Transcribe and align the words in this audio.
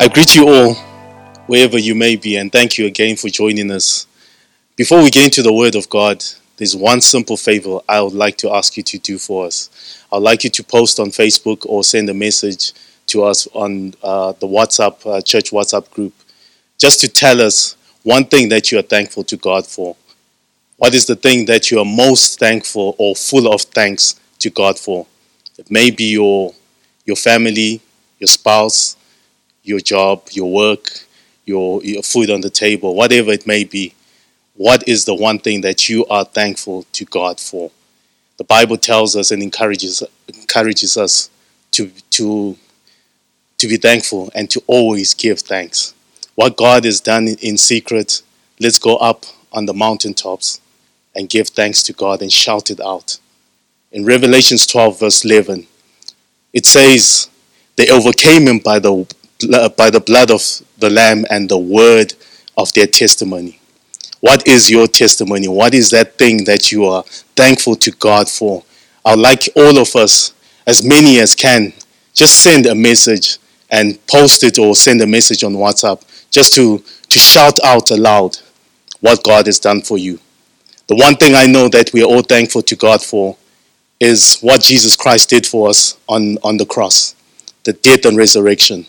I 0.00 0.08
greet 0.08 0.34
you 0.34 0.48
all, 0.48 0.74
wherever 1.46 1.76
you 1.76 1.94
may 1.94 2.16
be, 2.16 2.36
and 2.36 2.50
thank 2.50 2.78
you 2.78 2.86
again 2.86 3.16
for 3.16 3.28
joining 3.28 3.70
us. 3.70 4.06
Before 4.74 5.02
we 5.02 5.10
get 5.10 5.26
into 5.26 5.42
the 5.42 5.52
Word 5.52 5.74
of 5.74 5.90
God, 5.90 6.24
there's 6.56 6.74
one 6.74 7.02
simple 7.02 7.36
favor 7.36 7.80
I 7.86 8.00
would 8.00 8.14
like 8.14 8.38
to 8.38 8.50
ask 8.50 8.78
you 8.78 8.82
to 8.82 8.98
do 8.98 9.18
for 9.18 9.44
us. 9.44 10.02
I'd 10.10 10.22
like 10.22 10.42
you 10.42 10.48
to 10.48 10.64
post 10.64 11.00
on 11.00 11.08
Facebook 11.08 11.66
or 11.66 11.84
send 11.84 12.08
a 12.08 12.14
message 12.14 12.72
to 13.08 13.24
us 13.24 13.46
on 13.48 13.92
uh, 14.02 14.32
the 14.40 14.46
WhatsApp, 14.46 15.04
uh, 15.04 15.20
church 15.20 15.50
WhatsApp 15.50 15.90
group, 15.90 16.14
just 16.78 17.02
to 17.02 17.08
tell 17.08 17.38
us 17.38 17.76
one 18.02 18.24
thing 18.24 18.48
that 18.48 18.72
you 18.72 18.78
are 18.78 18.88
thankful 18.96 19.24
to 19.24 19.36
God 19.36 19.66
for. 19.66 19.96
What 20.78 20.94
is 20.94 21.04
the 21.04 21.16
thing 21.16 21.44
that 21.44 21.70
you 21.70 21.78
are 21.78 21.84
most 21.84 22.38
thankful 22.38 22.94
or 22.96 23.14
full 23.14 23.52
of 23.52 23.60
thanks 23.60 24.18
to 24.38 24.48
God 24.48 24.78
for? 24.78 25.06
It 25.58 25.70
may 25.70 25.90
be 25.90 26.04
your, 26.04 26.54
your 27.04 27.16
family, 27.16 27.82
your 28.18 28.28
spouse, 28.28 28.96
your 29.62 29.80
job, 29.80 30.28
your 30.32 30.52
work, 30.52 30.90
your, 31.44 31.82
your 31.82 32.02
food 32.02 32.30
on 32.30 32.40
the 32.40 32.50
table, 32.50 32.94
whatever 32.94 33.30
it 33.30 33.46
may 33.46 33.64
be, 33.64 33.94
what 34.56 34.86
is 34.88 35.04
the 35.04 35.14
one 35.14 35.38
thing 35.38 35.62
that 35.62 35.88
you 35.88 36.04
are 36.06 36.24
thankful 36.24 36.84
to 36.92 37.04
God 37.04 37.40
for? 37.40 37.70
The 38.36 38.44
Bible 38.44 38.76
tells 38.76 39.16
us 39.16 39.30
and 39.30 39.42
encourages, 39.42 40.02
encourages 40.28 40.96
us 40.96 41.30
to, 41.72 41.90
to, 42.10 42.56
to 43.58 43.68
be 43.68 43.76
thankful 43.76 44.30
and 44.34 44.50
to 44.50 44.62
always 44.66 45.14
give 45.14 45.40
thanks. 45.40 45.94
What 46.34 46.56
God 46.56 46.84
has 46.84 47.00
done 47.00 47.28
in 47.28 47.58
secret, 47.58 48.22
let's 48.60 48.78
go 48.78 48.96
up 48.96 49.24
on 49.52 49.66
the 49.66 49.74
mountaintops 49.74 50.60
and 51.14 51.28
give 51.28 51.48
thanks 51.48 51.82
to 51.84 51.92
God 51.92 52.22
and 52.22 52.32
shout 52.32 52.70
it 52.70 52.80
out. 52.80 53.18
In 53.92 54.04
Revelations 54.04 54.66
12, 54.66 55.00
verse 55.00 55.24
11, 55.24 55.66
it 56.52 56.64
says, 56.64 57.28
They 57.76 57.88
overcame 57.90 58.46
him 58.46 58.58
by 58.58 58.78
the 58.78 59.06
by 59.76 59.90
the 59.90 60.02
blood 60.04 60.30
of 60.30 60.42
the 60.78 60.90
Lamb 60.90 61.24
and 61.30 61.48
the 61.48 61.58
word 61.58 62.14
of 62.56 62.72
their 62.72 62.86
testimony. 62.86 63.60
What 64.20 64.46
is 64.46 64.70
your 64.70 64.86
testimony? 64.86 65.48
What 65.48 65.74
is 65.74 65.90
that 65.90 66.18
thing 66.18 66.44
that 66.44 66.70
you 66.70 66.84
are 66.84 67.02
thankful 67.36 67.74
to 67.76 67.90
God 67.92 68.28
for? 68.28 68.62
I'd 69.04 69.18
like 69.18 69.48
all 69.56 69.78
of 69.78 69.96
us, 69.96 70.34
as 70.66 70.84
many 70.84 71.20
as 71.20 71.34
can, 71.34 71.72
just 72.12 72.42
send 72.42 72.66
a 72.66 72.74
message 72.74 73.38
and 73.70 74.04
post 74.06 74.42
it 74.42 74.58
or 74.58 74.74
send 74.74 75.00
a 75.00 75.06
message 75.06 75.42
on 75.42 75.54
WhatsApp 75.54 76.02
just 76.30 76.54
to, 76.54 76.78
to 77.08 77.18
shout 77.18 77.58
out 77.64 77.90
aloud 77.90 78.36
what 79.00 79.24
God 79.24 79.46
has 79.46 79.58
done 79.58 79.80
for 79.80 79.96
you. 79.96 80.18
The 80.86 80.96
one 80.96 81.14
thing 81.16 81.34
I 81.34 81.46
know 81.46 81.68
that 81.68 81.92
we 81.92 82.02
are 82.02 82.06
all 82.06 82.22
thankful 82.22 82.62
to 82.62 82.76
God 82.76 83.02
for 83.02 83.36
is 84.00 84.40
what 84.40 84.62
Jesus 84.62 84.96
Christ 84.96 85.30
did 85.30 85.46
for 85.46 85.68
us 85.68 85.96
on, 86.08 86.36
on 86.42 86.56
the 86.56 86.66
cross, 86.66 87.14
the 87.64 87.72
death 87.72 88.04
and 88.04 88.16
resurrection. 88.16 88.86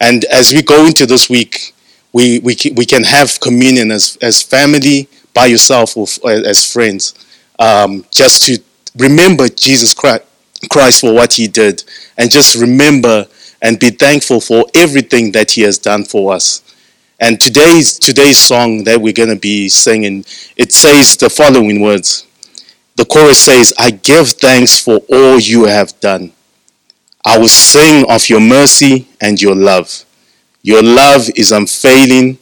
And 0.00 0.24
as 0.26 0.52
we 0.52 0.62
go 0.62 0.86
into 0.86 1.06
this 1.06 1.28
week, 1.28 1.74
we, 2.12 2.38
we, 2.40 2.56
we 2.74 2.86
can 2.86 3.04
have 3.04 3.40
communion 3.40 3.90
as, 3.90 4.16
as 4.22 4.42
family, 4.42 5.08
by 5.36 5.46
yourself, 5.46 5.96
or 5.98 6.06
as 6.30 6.72
friends, 6.72 7.14
um, 7.58 8.06
just 8.10 8.46
to 8.46 8.58
remember 8.96 9.48
Jesus 9.48 9.92
Christ 9.92 11.00
for 11.00 11.12
what 11.12 11.34
he 11.34 11.46
did, 11.46 11.84
and 12.16 12.30
just 12.30 12.56
remember 12.56 13.26
and 13.60 13.78
be 13.78 13.90
thankful 13.90 14.40
for 14.40 14.64
everything 14.74 15.32
that 15.32 15.50
he 15.50 15.60
has 15.60 15.76
done 15.78 16.04
for 16.04 16.32
us. 16.32 16.62
And 17.20 17.38
today's 17.38 17.98
today's 17.98 18.38
song 18.38 18.84
that 18.84 19.00
we're 19.00 19.12
going 19.12 19.28
to 19.28 19.36
be 19.36 19.68
singing, 19.68 20.24
it 20.56 20.72
says 20.72 21.16
the 21.16 21.28
following 21.28 21.80
words. 21.82 22.26
The 22.96 23.04
chorus 23.04 23.38
says, 23.38 23.74
"I 23.78 23.90
give 23.90 24.30
thanks 24.30 24.78
for 24.78 24.98
all 25.10 25.38
you 25.38 25.64
have 25.64 25.98
done. 26.00 26.32
I 27.26 27.38
will 27.38 27.48
sing 27.48 28.08
of 28.08 28.28
your 28.28 28.40
mercy 28.40 29.08
and 29.20 29.42
your 29.42 29.56
love. 29.56 30.04
Your 30.62 30.80
love 30.80 31.28
is 31.34 31.50
unfailing. 31.50 32.38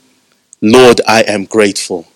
Lord, 0.61 1.01
I 1.09 1.23
am 1.23 1.47
grateful. 1.47 2.07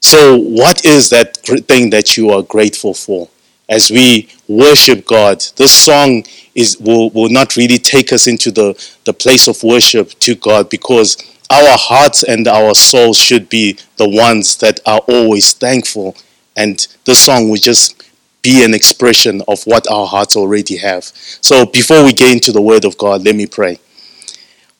So, 0.00 0.38
what 0.38 0.86
is 0.86 1.10
that 1.10 1.36
thing 1.36 1.90
that 1.90 2.16
you 2.16 2.30
are 2.30 2.42
grateful 2.42 2.94
for? 2.94 3.28
As 3.68 3.90
we 3.90 4.30
worship 4.48 5.04
God, 5.04 5.44
this 5.56 5.70
song 5.72 6.24
is, 6.54 6.78
will, 6.78 7.10
will 7.10 7.28
not 7.28 7.54
really 7.56 7.76
take 7.76 8.14
us 8.14 8.26
into 8.26 8.50
the, 8.50 8.72
the 9.04 9.12
place 9.12 9.46
of 9.46 9.62
worship 9.62 10.10
to 10.20 10.34
God 10.36 10.70
because 10.70 11.18
our 11.50 11.76
hearts 11.76 12.22
and 12.22 12.48
our 12.48 12.74
souls 12.74 13.18
should 13.18 13.50
be 13.50 13.78
the 13.98 14.08
ones 14.08 14.56
that 14.56 14.80
are 14.86 15.00
always 15.06 15.52
thankful. 15.52 16.16
And 16.56 16.86
this 17.04 17.20
song 17.20 17.50
will 17.50 17.56
just 17.58 17.97
be 18.42 18.64
an 18.64 18.74
expression 18.74 19.42
of 19.48 19.62
what 19.64 19.90
our 19.90 20.06
hearts 20.06 20.36
already 20.36 20.76
have. 20.76 21.04
So 21.04 21.66
before 21.66 22.04
we 22.04 22.12
get 22.12 22.32
into 22.32 22.52
the 22.52 22.62
Word 22.62 22.84
of 22.84 22.96
God, 22.98 23.24
let 23.24 23.36
me 23.36 23.46
pray. 23.46 23.78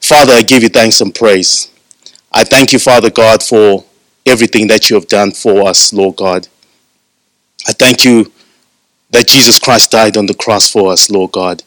Father, 0.01 0.33
I 0.33 0.43
give 0.43 0.63
you 0.63 0.69
thanks 0.69 1.01
and 1.01 1.15
praise. 1.15 1.71
I 2.33 2.45
thank 2.45 2.73
you, 2.73 2.79
Father 2.79 3.11
God, 3.11 3.43
for 3.43 3.85
everything 4.25 4.69
that 4.69 4.91
you 4.91 4.95
have 4.95 5.09
done 5.09 5.33
for 5.33 5.69
us, 5.69 5.93
Lord 5.93 6.17
God. 6.17 6.49
I 7.67 7.73
thank 7.73 8.05
you 8.05 8.31
that 9.11 9.27
Jesus 9.27 9.59
Christ 9.59 9.91
died 9.91 10.17
on 10.17 10.27
the 10.27 10.35
cross 10.35 10.71
for 10.71 10.93
us, 10.93 11.11
Lord 11.11 11.33
God. 11.33 11.63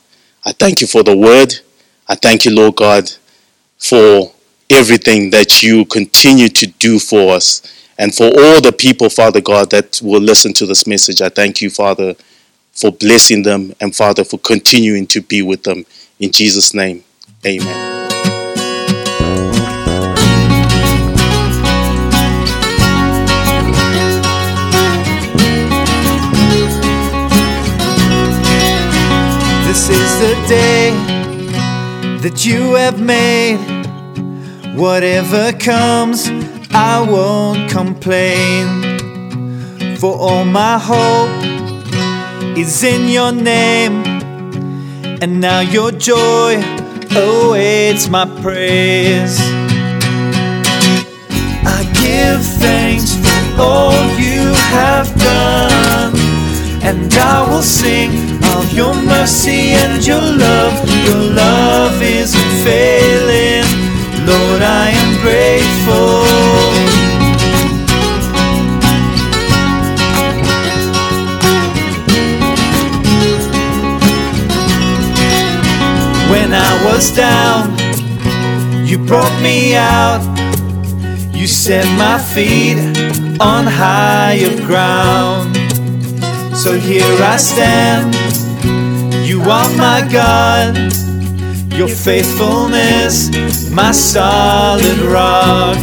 I 0.46 0.52
thank 0.54 0.82
you 0.82 0.88
for 0.88 1.04
the 1.04 1.16
Word. 1.16 1.54
I 2.08 2.16
thank 2.16 2.46
you, 2.46 2.56
Lord 2.56 2.76
God, 2.76 3.12
for 3.78 4.32
everything 4.70 5.30
that 5.32 5.62
you 5.62 5.86
continue 5.86 6.50
to 6.50 6.68
do 6.68 7.00
for 7.00 7.34
us. 7.34 7.62
And 8.02 8.16
for 8.16 8.26
all 8.26 8.60
the 8.62 8.74
people, 8.76 9.12
Father 9.12 9.42
God, 9.42 9.70
that 9.70 10.02
will 10.02 10.22
listen 10.22 10.54
to 10.54 10.66
this 10.66 10.88
message, 10.88 11.22
I 11.22 11.30
thank 11.30 11.62
you, 11.62 11.70
Father, 11.70 12.16
for 12.72 12.92
blessing 12.92 13.44
them 13.44 13.76
and, 13.80 13.96
Father, 13.96 14.24
for 14.24 14.40
continuing 14.40 15.06
to 15.06 15.22
be 15.22 15.44
with 15.44 15.62
them. 15.62 15.86
In 16.20 16.32
Jesus' 16.32 16.74
name, 16.74 17.04
amen. 17.46 18.00
This 29.68 29.90
is 29.90 30.20
the 30.20 30.48
day 30.50 30.90
that 32.24 32.44
you 32.48 32.74
have 32.74 33.00
made. 33.00 33.60
Whatever 34.76 35.54
comes, 35.54 36.32
I 36.74 37.02
won't 37.02 37.70
complain, 37.70 39.98
for 39.98 40.18
all 40.18 40.46
my 40.46 40.80
hope 40.80 41.44
is 42.58 42.82
in 42.84 43.10
your 43.10 43.34
name, 43.34 44.04
and 45.22 45.42
now 45.42 45.60
your 45.60 45.92
joy 45.92 46.64
awaits 47.14 48.08
my 48.08 48.26
praise. 48.42 49.38
I 51.68 51.84
give 52.02 52.42
thanks 52.62 53.16
for 53.16 53.62
all 53.62 53.92
you 54.18 54.54
have 54.72 55.14
done, 55.20 56.16
and 56.84 57.14
I 57.14 57.46
will 57.50 57.62
sing 57.62 58.12
of 58.56 58.74
your 58.74 58.94
mercy 58.96 59.72
and 59.72 60.06
your 60.06 60.22
love. 60.22 60.90
Your 61.06 61.34
love 61.36 62.02
is 62.02 62.34
unfailing. 62.34 63.66
Lord, 64.26 64.62
I 64.62 64.90
am 64.90 65.22
grateful. 65.22 65.61
Down, 77.10 77.76
you 78.86 79.00
brought 79.00 79.42
me 79.42 79.76
out. 79.76 80.22
You 81.34 81.48
set 81.48 81.86
my 81.98 82.20
feet 82.20 82.78
on 83.40 83.66
higher 83.66 84.56
ground. 84.68 85.56
So 86.56 86.78
here 86.78 87.18
I 87.20 87.38
stand. 87.38 88.14
You 89.28 89.42
are 89.42 89.70
my 89.78 90.08
God. 90.12 90.78
Your 91.74 91.88
faithfulness, 91.88 93.32
my 93.72 93.92
solid 93.92 95.00
rock. 95.00 95.78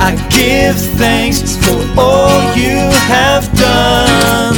I 0.00 0.10
give 0.28 0.76
thanks 0.98 1.56
for 1.64 1.78
all 1.98 2.40
you 2.54 2.76
have 3.08 3.44
done, 3.56 4.56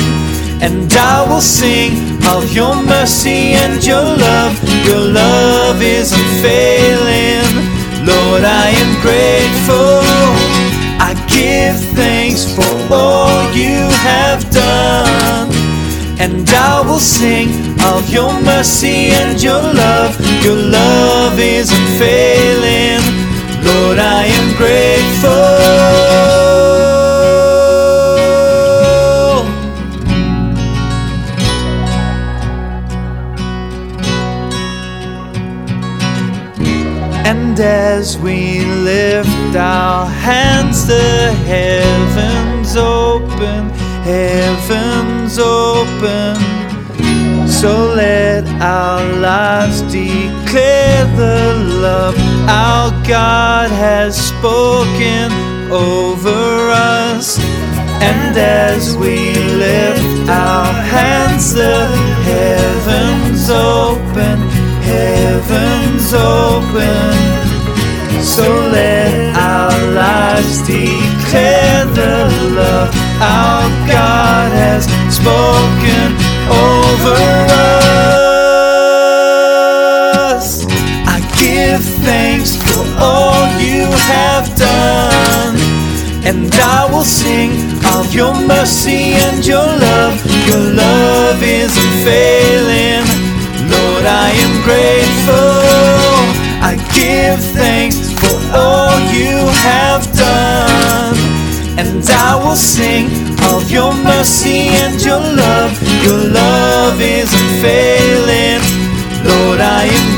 and 0.61 0.93
I 0.93 1.25
will 1.29 1.41
sing 1.41 2.10
of 2.29 2.53
your 2.53 2.75
mercy 2.83 3.55
and 3.55 3.85
your 3.85 4.03
love. 4.05 4.55
Your 4.87 5.01
love 5.01 5.83
is 5.83 6.13
unfailing, 6.13 7.49
Lord. 8.07 8.45
I 8.45 8.69
am 8.83 8.93
grateful. 9.01 10.03
I 11.01 11.15
give 11.29 11.79
thanks 11.97 12.45
for 12.55 12.73
all 12.93 13.51
you 13.53 13.89
have 14.09 14.49
done. 14.51 15.51
And 16.21 16.49
I 16.51 16.83
will 16.83 17.01
sing 17.01 17.49
of 17.95 18.11
your 18.11 18.33
mercy 18.43 19.11
and 19.21 19.41
your 19.43 19.63
love. 19.63 20.15
Your 20.45 20.57
love 20.57 21.39
is 21.39 21.71
unfailing. 21.73 23.01
Lord, 23.65 23.99
I 23.99 24.25
am 24.27 24.57
grateful. 24.57 25.31
As 37.61 38.17
we 38.19 38.65
lift 38.65 39.55
our 39.55 40.07
hands, 40.07 40.87
the 40.87 41.33
heavens 41.47 42.77
open, 42.77 43.69
heavens 44.03 45.39
open. 45.39 46.37
So 47.47 47.93
let 47.95 48.49
our 48.62 49.05
lives 49.19 49.83
declare 49.83 51.05
the 51.17 51.55
love 51.83 52.17
our 52.49 52.91
God 53.07 53.71
has 53.71 54.17
spoken 54.17 55.31
over 55.71 56.71
us. 56.71 57.39
And 58.03 58.37
as 58.37 58.97
we 58.97 59.35
lift 59.35 60.29
our 60.31 60.73
hands, 60.73 61.53
the 61.53 61.89
heavens 62.25 63.51
open, 63.51 64.39
heavens 64.81 66.15
open. 66.15 67.40
So 68.23 68.43
let 68.71 69.35
our 69.35 69.93
lives 69.93 70.61
declare 70.63 71.85
the 71.87 72.29
love 72.55 72.95
our 73.21 73.69
God 73.89 74.53
has 74.53 74.85
spoken 75.13 76.15
over 76.49 77.17
us. 80.31 80.67
I 81.07 81.21
give 81.41 81.83
thanks 82.05 82.57
for 82.57 82.85
all 83.01 83.49
you 83.59 83.89
have 84.13 84.47
done, 84.57 85.57
and 86.25 86.55
I 86.55 86.87
will 86.93 87.05
sing 87.05 87.53
of 87.97 88.15
your 88.15 88.35
mercy 88.47 89.15
and 89.27 89.45
your 89.47 89.67
love. 89.67 90.15
Your 90.47 90.65
love 90.75 91.43
is 91.43 91.77
unfailing. 91.77 93.05
Lord, 93.71 94.05
I 94.05 94.31
am 94.45 94.63
grateful. 94.63 95.61
I 96.63 96.77
give 96.93 97.41
thanks 97.57 98.10
for 98.31 98.41
all 98.55 98.94
you 99.11 99.38
have 99.67 100.03
done. 100.15 101.19
And 101.81 102.05
I 102.29 102.38
will 102.43 102.56
sing 102.56 103.06
of 103.53 103.71
your 103.71 103.93
mercy 103.94 104.69
and 104.82 105.03
your 105.03 105.21
love. 105.21 105.73
Your 106.06 106.21
love 106.31 107.00
is 107.00 107.31
unfailing. 107.43 108.62
Lord, 109.27 109.61
I 109.61 109.85
am 109.99 110.09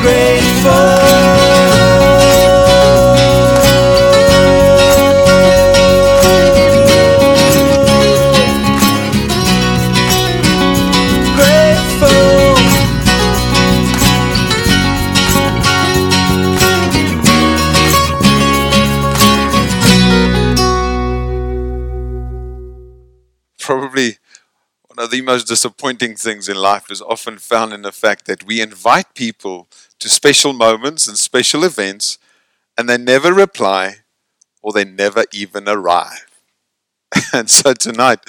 the 25.13 25.21
most 25.21 25.47
disappointing 25.47 26.17
things 26.17 26.49
in 26.49 26.57
life 26.57 26.91
is 26.91 27.03
often 27.03 27.37
found 27.39 27.73
in 27.73 27.83
the 27.83 27.93
fact 27.93 28.25
that 28.25 28.45
we 28.45 28.63
invite 28.63 29.15
people 29.15 29.69
to 30.01 30.09
special 30.09 30.55
moments 30.55 31.07
and 31.07 31.19
special 31.19 31.65
events 31.65 32.19
and 32.77 32.89
they 32.89 32.97
never 32.97 33.33
reply 33.33 33.97
or 34.63 34.73
they 34.73 34.85
never 34.85 35.25
even 35.33 35.69
arrive. 35.69 36.27
And 37.35 37.51
so 37.51 37.75
tonight, 37.75 38.21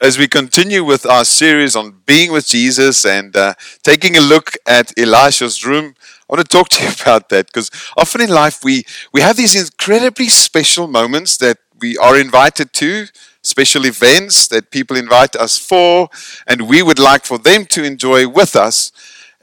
as 0.00 0.18
we 0.18 0.26
continue 0.26 0.82
with 0.82 1.06
our 1.06 1.24
series 1.24 1.76
on 1.76 2.02
being 2.06 2.32
with 2.32 2.48
Jesus 2.48 3.06
and 3.06 3.36
uh, 3.36 3.54
taking 3.84 4.16
a 4.16 4.20
look 4.20 4.54
at 4.66 4.92
Elisha's 4.98 5.64
room, 5.64 5.94
I 6.28 6.34
want 6.34 6.40
to 6.48 6.56
talk 6.56 6.68
to 6.70 6.82
you 6.82 6.90
about 7.02 7.28
that 7.28 7.46
because 7.46 7.70
often 7.96 8.20
in 8.20 8.30
life 8.30 8.64
we, 8.64 8.82
we 9.12 9.20
have 9.20 9.36
these 9.36 9.54
incredibly 9.54 10.28
special 10.28 10.88
moments 10.88 11.36
that 11.36 11.58
we 11.80 11.96
are 11.98 12.18
invited 12.18 12.72
to, 12.74 13.06
special 13.42 13.84
events 13.84 14.46
that 14.48 14.70
people 14.70 14.96
invite 14.96 15.36
us 15.36 15.58
for, 15.58 16.08
and 16.46 16.68
we 16.68 16.82
would 16.82 16.98
like 16.98 17.24
for 17.24 17.38
them 17.38 17.66
to 17.66 17.84
enjoy 17.84 18.28
with 18.28 18.56
us. 18.56 18.92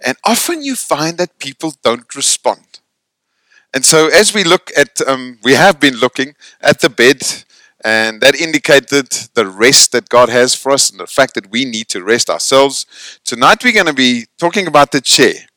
And 0.06 0.18
often 0.26 0.62
you 0.64 0.76
find 0.76 1.18
that 1.18 1.40
people 1.40 1.74
don't 1.84 2.16
respond. 2.16 2.80
And 3.74 3.86
so, 3.86 4.08
as 4.08 4.34
we 4.34 4.44
look 4.44 4.72
at, 4.76 5.02
um, 5.08 5.38
we 5.44 5.54
have 5.54 5.80
been 5.80 5.96
looking 5.96 6.36
at 6.62 6.80
the 6.82 6.90
bed, 6.90 7.22
and 7.84 8.20
that 8.22 8.36
indicated 8.36 9.12
the 9.36 9.46
rest 9.46 9.92
that 9.92 10.10
God 10.10 10.30
has 10.30 10.56
for 10.56 10.72
us 10.72 10.90
and 10.90 11.00
the 11.00 11.08
fact 11.08 11.36
that 11.36 11.52
we 11.52 11.66
need 11.66 11.88
to 11.90 12.04
rest 12.04 12.30
ourselves. 12.30 12.86
Tonight, 13.24 13.64
we're 13.64 13.74
going 13.74 13.86
to 13.86 13.94
be 13.94 14.26
talking 14.38 14.68
about 14.68 14.92
the 14.92 15.02
chair. 15.02 15.49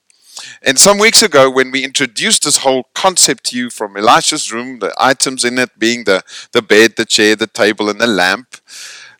And 0.65 0.79
some 0.79 0.99
weeks 0.99 1.23
ago, 1.23 1.51
when 1.51 1.73
we 1.73 1.85
introduced 1.85 2.45
this 2.45 2.59
whole 2.59 2.85
concept 2.95 3.45
to 3.47 3.57
you 3.57 3.69
from 3.69 3.97
Elisha's 3.97 4.53
room, 4.53 4.79
the 4.79 4.95
items 4.97 5.45
in 5.45 5.59
it 5.59 5.77
being 5.77 6.05
the, 6.05 6.23
the 6.53 6.63
bed, 6.63 6.95
the 6.97 7.05
chair, 7.05 7.35
the 7.35 7.49
table, 7.49 7.91
and 7.91 8.01
the 8.01 8.07
lamp, 8.07 8.57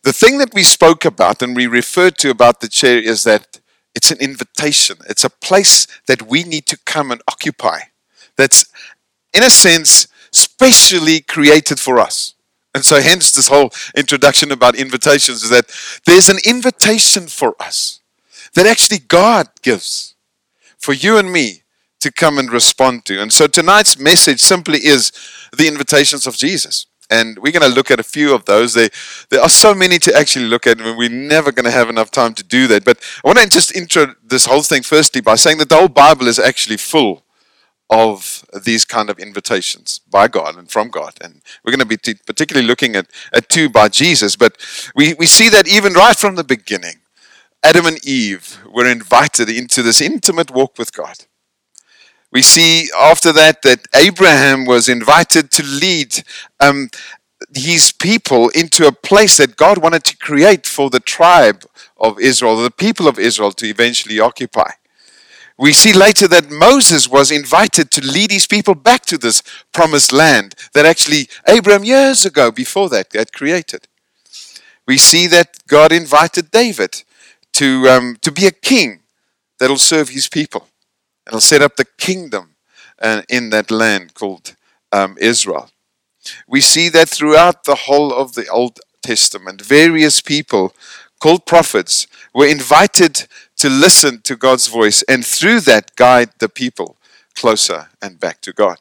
the 0.05 0.13
thing 0.13 0.39
that 0.39 0.55
we 0.55 0.63
spoke 0.63 1.05
about 1.05 1.43
and 1.43 1.57
we 1.57 1.67
referred 1.67 2.17
to 2.19 2.31
about 2.31 2.61
the 2.61 2.69
chair 2.69 2.99
is 2.99 3.25
that 3.25 3.59
it's 3.95 4.11
an 4.13 4.19
invitation. 4.21 4.99
It's 5.09 5.25
a 5.25 5.31
place 5.31 5.87
that 6.07 6.23
we 6.23 6.45
need 6.45 6.67
to 6.67 6.79
come 6.87 7.11
and 7.11 7.21
occupy. 7.29 7.81
That's, 8.37 8.65
in 9.35 9.43
a 9.43 9.51
sense, 9.51 10.07
specially 10.31 11.21
created 11.21 11.81
for 11.81 11.99
us. 11.99 12.35
And 12.75 12.85
so, 12.85 13.01
hence, 13.01 13.33
this 13.33 13.49
whole 13.49 13.71
introduction 13.97 14.51
about 14.51 14.77
invitations 14.77 15.43
is 15.43 15.51
that 15.51 15.67
there's 16.07 16.29
an 16.29 16.39
invitation 16.47 17.27
for 17.27 17.55
us 17.61 18.01
that 18.55 18.67
actually 18.67 18.99
God 18.99 19.49
gives 19.61 20.12
for 20.83 20.93
you 20.93 21.17
and 21.17 21.33
me 21.33 21.63
to 22.01 22.11
come 22.11 22.39
and 22.39 22.51
respond 22.51 23.05
to. 23.07 23.23
And 23.23 23.33
so, 23.33 23.47
tonight's 23.47 23.99
message 23.99 24.41
simply 24.41 24.79
is 24.85 25.13
the 25.57 25.69
invitations 25.69 26.27
of 26.27 26.37
Jesus. 26.37 26.87
And 27.11 27.39
we're 27.39 27.53
going 27.53 27.69
to 27.69 27.75
look 27.75 27.91
at 27.91 28.01
a 28.01 28.05
few 28.05 28.35
of 28.35 28.47
those. 28.47 28.73
There, 28.73 28.89
there 29.29 29.43
are 29.43 29.49
so 29.49 29.75
many 29.75 29.99
to 29.99 30.15
actually 30.15 30.47
look 30.47 30.67
at, 30.67 30.81
and 30.81 30.97
we're 30.97 31.11
never 31.11 31.53
going 31.53 31.67
to 31.67 31.71
have 31.71 31.91
enough 31.91 32.11
time 32.11 32.33
to 32.35 32.43
do 32.43 32.67
that. 32.69 32.85
But 32.85 32.99
I 33.23 33.29
want 33.29 33.39
to 33.39 33.49
just 33.49 33.77
intro 33.77 34.15
this 34.25 34.47
whole 34.47 34.63
thing 34.63 34.83
firstly 34.83 35.21
by 35.21 35.35
saying 35.35 35.59
that 35.59 35.69
the 35.69 35.77
whole 35.77 35.89
Bible 35.89 36.27
is 36.27 36.39
actually 36.39 36.79
full 36.79 37.23
of 37.91 38.47
these 38.65 38.87
kind 38.87 39.11
of 39.11 39.19
invitations 39.19 40.01
by 40.11 40.27
God 40.27 40.57
and 40.57 40.71
from 40.71 40.89
God. 40.89 41.13
And 41.21 41.43
we're 41.63 41.73
going 41.73 41.81
to 41.81 41.87
be 41.87 41.99
t- 41.99 42.15
particularly 42.27 42.67
looking 42.67 42.97
at, 42.97 43.07
at 43.35 43.51
two 43.51 43.69
by 43.69 43.89
Jesus, 43.89 44.35
but 44.35 44.57
we, 44.97 45.13
we 45.15 45.27
see 45.27 45.51
that 45.51 45.69
even 45.69 45.93
right 45.93 46.17
from 46.17 46.37
the 46.37 46.45
beginning, 46.45 47.02
Adam 47.63 47.87
and 47.87 48.05
Eve 48.05 48.59
were 48.71 48.87
invited 48.87 49.49
into 49.49 49.83
this 49.83 50.01
intimate 50.01 50.51
walk 50.51 50.79
with 50.79 50.93
God. 50.93 51.17
We 52.33 52.43
see 52.43 52.89
after 52.99 53.33
that 53.33 53.63
that 53.63 53.87
Abraham 53.95 54.65
was 54.65 54.89
invited 54.89 55.51
to 55.53 55.63
lead 55.63 56.25
um, 56.61 56.89
his 57.55 57.93
people 57.93 58.49
into 58.51 58.87
a 58.87 58.93
place 58.93 59.37
that 59.37 59.57
God 59.57 59.79
wanted 59.79 60.05
to 60.05 60.17
create 60.17 60.67
for 60.67 60.91
the 60.91 61.01
tribe 61.01 61.65
of 61.99 62.19
Israel, 62.19 62.57
the 62.57 62.71
people 62.71 63.07
of 63.07 63.19
Israel 63.19 63.53
to 63.53 63.67
eventually 63.67 64.19
occupy. 64.19 64.71
We 65.59 65.73
see 65.73 65.93
later 65.93 66.27
that 66.29 66.51
Moses 66.51 67.09
was 67.09 67.31
invited 67.31 67.91
to 67.93 68.01
lead 68.01 68.31
his 68.31 68.47
people 68.47 68.75
back 68.75 69.05
to 69.07 69.19
this 69.19 69.43
promised 69.73 70.13
land 70.13 70.55
that 70.73 70.87
actually 70.87 71.29
Abraham 71.47 71.85
years 71.85 72.25
ago 72.25 72.51
before 72.51 72.89
that 72.89 73.13
had 73.13 73.33
created. 73.33 73.87
We 74.87 74.97
see 74.97 75.27
that 75.29 75.59
God 75.69 75.93
invited 75.93 76.51
David 76.51 77.05
to, 77.63 77.89
um, 77.89 78.17
to 78.23 78.33
be 78.33 78.47
a 78.47 78.51
king 78.51 79.03
that'll 79.61 79.79
serve 79.79 80.09
his 80.09 80.27
people 80.27 80.67
and 81.25 81.33
will 81.33 81.41
set 81.41 81.63
up 81.63 81.77
the 81.77 81.85
kingdom 81.97 82.57
uh, 83.01 83.23
in 83.29 83.51
that 83.51 83.71
land 83.71 84.15
called 84.15 84.57
um, 84.91 85.17
Israel. 85.21 85.71
We 86.49 86.61
see 86.61 86.89
that 86.89 87.09
throughout 87.09 87.63
the 87.63 87.77
whole 87.87 88.13
of 88.13 88.35
the 88.35 88.49
Old 88.49 88.81
Testament, 89.01 89.63
various 89.63 90.21
people 90.21 90.75
called 91.21 91.47
prophets 91.47 92.09
were 92.35 92.47
invited 92.47 93.29
to 93.59 93.69
listen 93.69 94.23
to 94.23 94.35
God's 94.35 94.67
voice 94.67 95.05
and 95.05 95.25
through 95.25 95.61
that 95.61 95.95
guide 95.95 96.31
the 96.41 96.49
people 96.49 96.97
closer 97.37 97.91
and 98.03 98.19
back 98.19 98.41
to 98.41 98.53
God. 98.53 98.79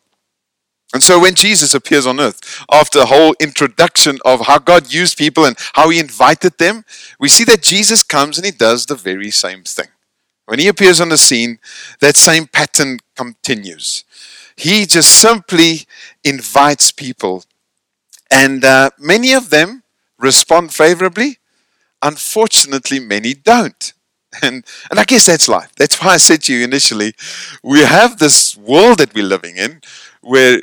And 0.93 1.01
so 1.01 1.19
when 1.19 1.35
Jesus 1.35 1.73
appears 1.73 2.05
on 2.05 2.19
earth, 2.19 2.65
after 2.71 2.99
a 2.99 3.05
whole 3.05 3.33
introduction 3.39 4.19
of 4.25 4.41
how 4.41 4.59
God 4.59 4.93
used 4.93 5.17
people 5.17 5.45
and 5.45 5.57
how 5.73 5.89
he 5.89 5.99
invited 5.99 6.57
them, 6.57 6.83
we 7.19 7.29
see 7.29 7.45
that 7.45 7.63
Jesus 7.63 8.03
comes 8.03 8.37
and 8.37 8.45
he 8.45 8.51
does 8.51 8.85
the 8.85 8.95
very 8.95 9.31
same 9.31 9.63
thing. 9.63 9.87
When 10.45 10.59
he 10.59 10.67
appears 10.67 10.99
on 10.99 11.09
the 11.09 11.17
scene, 11.17 11.59
that 12.01 12.17
same 12.17 12.45
pattern 12.45 12.99
continues. 13.15 14.03
He 14.57 14.85
just 14.85 15.09
simply 15.09 15.85
invites 16.25 16.91
people, 16.91 17.45
and 18.29 18.65
uh, 18.65 18.89
many 18.99 19.31
of 19.33 19.49
them 19.49 19.83
respond 20.19 20.73
favorably. 20.73 21.37
Unfortunately, 22.01 22.99
many 22.99 23.33
don't. 23.33 23.93
And, 24.41 24.65
and 24.89 24.99
I 24.99 25.03
guess 25.03 25.25
that's 25.25 25.47
life. 25.47 25.71
That's 25.77 26.01
why 26.01 26.13
I 26.13 26.17
said 26.17 26.43
to 26.43 26.53
you 26.53 26.63
initially, 26.63 27.13
we 27.63 27.81
have 27.81 28.17
this 28.17 28.55
world 28.57 28.99
that 28.99 29.13
we're 29.13 29.25
living 29.25 29.57
in 29.57 29.81
where 30.21 30.61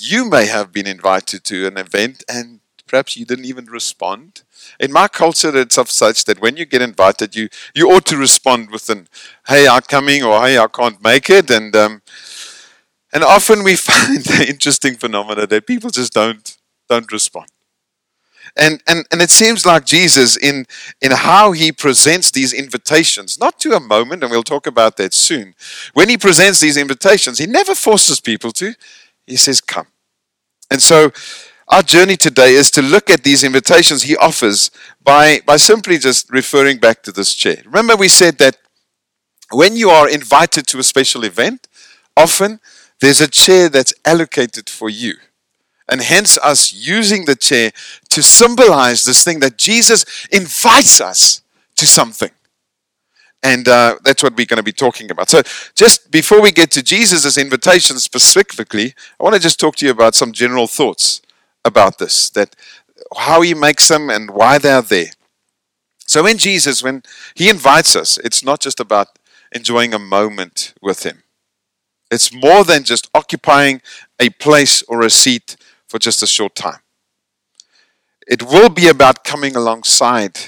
you 0.00 0.28
may 0.28 0.46
have 0.46 0.72
been 0.72 0.86
invited 0.86 1.44
to 1.44 1.66
an 1.66 1.76
event 1.78 2.24
and 2.28 2.60
perhaps 2.86 3.16
you 3.16 3.24
didn't 3.24 3.46
even 3.46 3.66
respond. 3.66 4.42
In 4.78 4.92
my 4.92 5.08
culture, 5.08 5.56
it's 5.56 5.78
of 5.78 5.90
such 5.90 6.24
that 6.26 6.40
when 6.40 6.56
you 6.56 6.64
get 6.64 6.82
invited, 6.82 7.34
you, 7.34 7.48
you 7.74 7.90
ought 7.90 8.06
to 8.06 8.16
respond 8.16 8.70
with 8.70 8.88
an, 8.90 9.08
hey, 9.48 9.66
I'm 9.66 9.82
coming, 9.82 10.22
or 10.22 10.40
hey, 10.42 10.58
I 10.58 10.66
can't 10.68 11.02
make 11.02 11.28
it. 11.30 11.50
And, 11.50 11.74
um, 11.74 12.02
And 13.12 13.24
often 13.24 13.62
we 13.64 13.76
find 13.90 14.22
the 14.24 14.46
interesting 14.48 14.96
phenomena 14.96 15.46
that 15.46 15.66
people 15.66 15.90
just 15.90 16.12
don't 16.12 16.56
don't 16.88 17.10
respond. 17.10 17.48
And, 18.56 18.82
and, 18.86 19.04
and 19.12 19.20
it 19.20 19.30
seems 19.30 19.66
like 19.66 19.84
Jesus, 19.84 20.36
in, 20.36 20.66
in 21.02 21.10
how 21.12 21.52
he 21.52 21.72
presents 21.72 22.30
these 22.30 22.52
invitations, 22.52 23.38
not 23.38 23.58
to 23.60 23.72
a 23.72 23.80
moment, 23.80 24.22
and 24.22 24.30
we'll 24.30 24.42
talk 24.42 24.66
about 24.66 24.96
that 24.96 25.12
soon. 25.12 25.54
When 25.94 26.08
he 26.08 26.16
presents 26.16 26.60
these 26.60 26.76
invitations, 26.76 27.38
he 27.38 27.46
never 27.46 27.74
forces 27.74 28.20
people 28.20 28.52
to, 28.52 28.74
he 29.26 29.36
says, 29.36 29.60
Come. 29.60 29.86
And 30.70 30.82
so, 30.82 31.12
our 31.68 31.82
journey 31.82 32.16
today 32.16 32.54
is 32.54 32.70
to 32.72 32.82
look 32.82 33.10
at 33.10 33.24
these 33.24 33.42
invitations 33.42 34.04
he 34.04 34.16
offers 34.16 34.70
by, 35.02 35.40
by 35.44 35.56
simply 35.56 35.98
just 35.98 36.30
referring 36.30 36.78
back 36.78 37.02
to 37.02 37.12
this 37.12 37.34
chair. 37.34 37.62
Remember, 37.64 37.96
we 37.96 38.08
said 38.08 38.38
that 38.38 38.56
when 39.50 39.76
you 39.76 39.90
are 39.90 40.08
invited 40.08 40.66
to 40.68 40.78
a 40.78 40.84
special 40.84 41.24
event, 41.24 41.66
often 42.16 42.60
there's 43.00 43.20
a 43.20 43.28
chair 43.28 43.68
that's 43.68 43.94
allocated 44.04 44.70
for 44.70 44.88
you 44.88 45.14
and 45.88 46.00
hence 46.00 46.38
us 46.38 46.72
using 46.72 47.24
the 47.24 47.36
chair 47.36 47.72
to 48.10 48.22
symbolize 48.22 49.04
this 49.04 49.24
thing 49.24 49.40
that 49.40 49.58
Jesus 49.58 50.04
invites 50.32 51.00
us 51.00 51.42
to 51.76 51.86
something. 51.86 52.30
And 53.42 53.68
uh, 53.68 53.96
that's 54.02 54.22
what 54.22 54.36
we're 54.36 54.46
going 54.46 54.56
to 54.56 54.62
be 54.62 54.72
talking 54.72 55.10
about. 55.10 55.30
So, 55.30 55.42
just 55.74 56.10
before 56.10 56.40
we 56.40 56.50
get 56.50 56.70
to 56.72 56.82
Jesus' 56.82 57.38
invitation 57.38 57.98
specifically, 57.98 58.94
I 59.20 59.24
want 59.24 59.34
to 59.34 59.40
just 59.40 59.60
talk 59.60 59.76
to 59.76 59.86
you 59.86 59.92
about 59.92 60.14
some 60.14 60.32
general 60.32 60.66
thoughts 60.66 61.22
about 61.64 61.98
this 61.98 62.30
that 62.30 62.56
how 63.16 63.42
he 63.42 63.54
makes 63.54 63.88
them 63.88 64.10
and 64.10 64.30
why 64.30 64.58
they're 64.58 64.82
there. 64.82 65.10
So, 65.98 66.24
when 66.24 66.38
Jesus, 66.38 66.82
when 66.82 67.02
he 67.34 67.48
invites 67.48 67.94
us, 67.94 68.18
it's 68.18 68.42
not 68.42 68.60
just 68.60 68.80
about 68.80 69.08
enjoying 69.52 69.94
a 69.94 69.98
moment 69.98 70.74
with 70.82 71.04
him, 71.04 71.22
it's 72.10 72.32
more 72.32 72.64
than 72.64 72.84
just 72.84 73.10
occupying 73.14 73.80
a 74.18 74.30
place 74.30 74.82
or 74.82 75.02
a 75.02 75.10
seat 75.10 75.56
for 75.88 75.98
just 75.98 76.22
a 76.22 76.26
short 76.26 76.54
time. 76.54 76.80
It 78.26 78.42
will 78.42 78.68
be 78.68 78.88
about 78.88 79.24
coming 79.24 79.54
alongside 79.54 80.38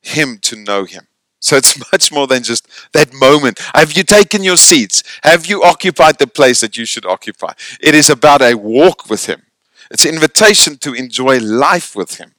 Him 0.00 0.38
to 0.42 0.56
know 0.56 0.84
Him. 0.84 1.06
So 1.42 1.56
it's 1.56 1.76
much 1.92 2.10
more 2.10 2.26
than 2.26 2.42
just 2.42 2.66
that 2.92 3.12
moment. 3.12 3.60
Have 3.74 3.92
you 3.92 4.02
taken 4.02 4.42
your 4.42 4.56
seats? 4.56 5.02
Have 5.22 5.44
you 5.46 5.62
occupied 5.62 6.18
the 6.18 6.26
place 6.26 6.60
that 6.62 6.78
you 6.78 6.86
should 6.86 7.04
occupy? 7.04 7.52
It 7.80 7.94
is 7.94 8.08
about 8.08 8.40
a 8.40 8.54
walk 8.54 9.10
with 9.10 9.26
Him. 9.26 9.42
It's 9.90 10.06
an 10.06 10.14
invitation 10.14 10.78
to 10.78 10.94
enjoy 10.94 11.38
life 11.38 11.94
with 11.94 12.16
Him. 12.16 12.34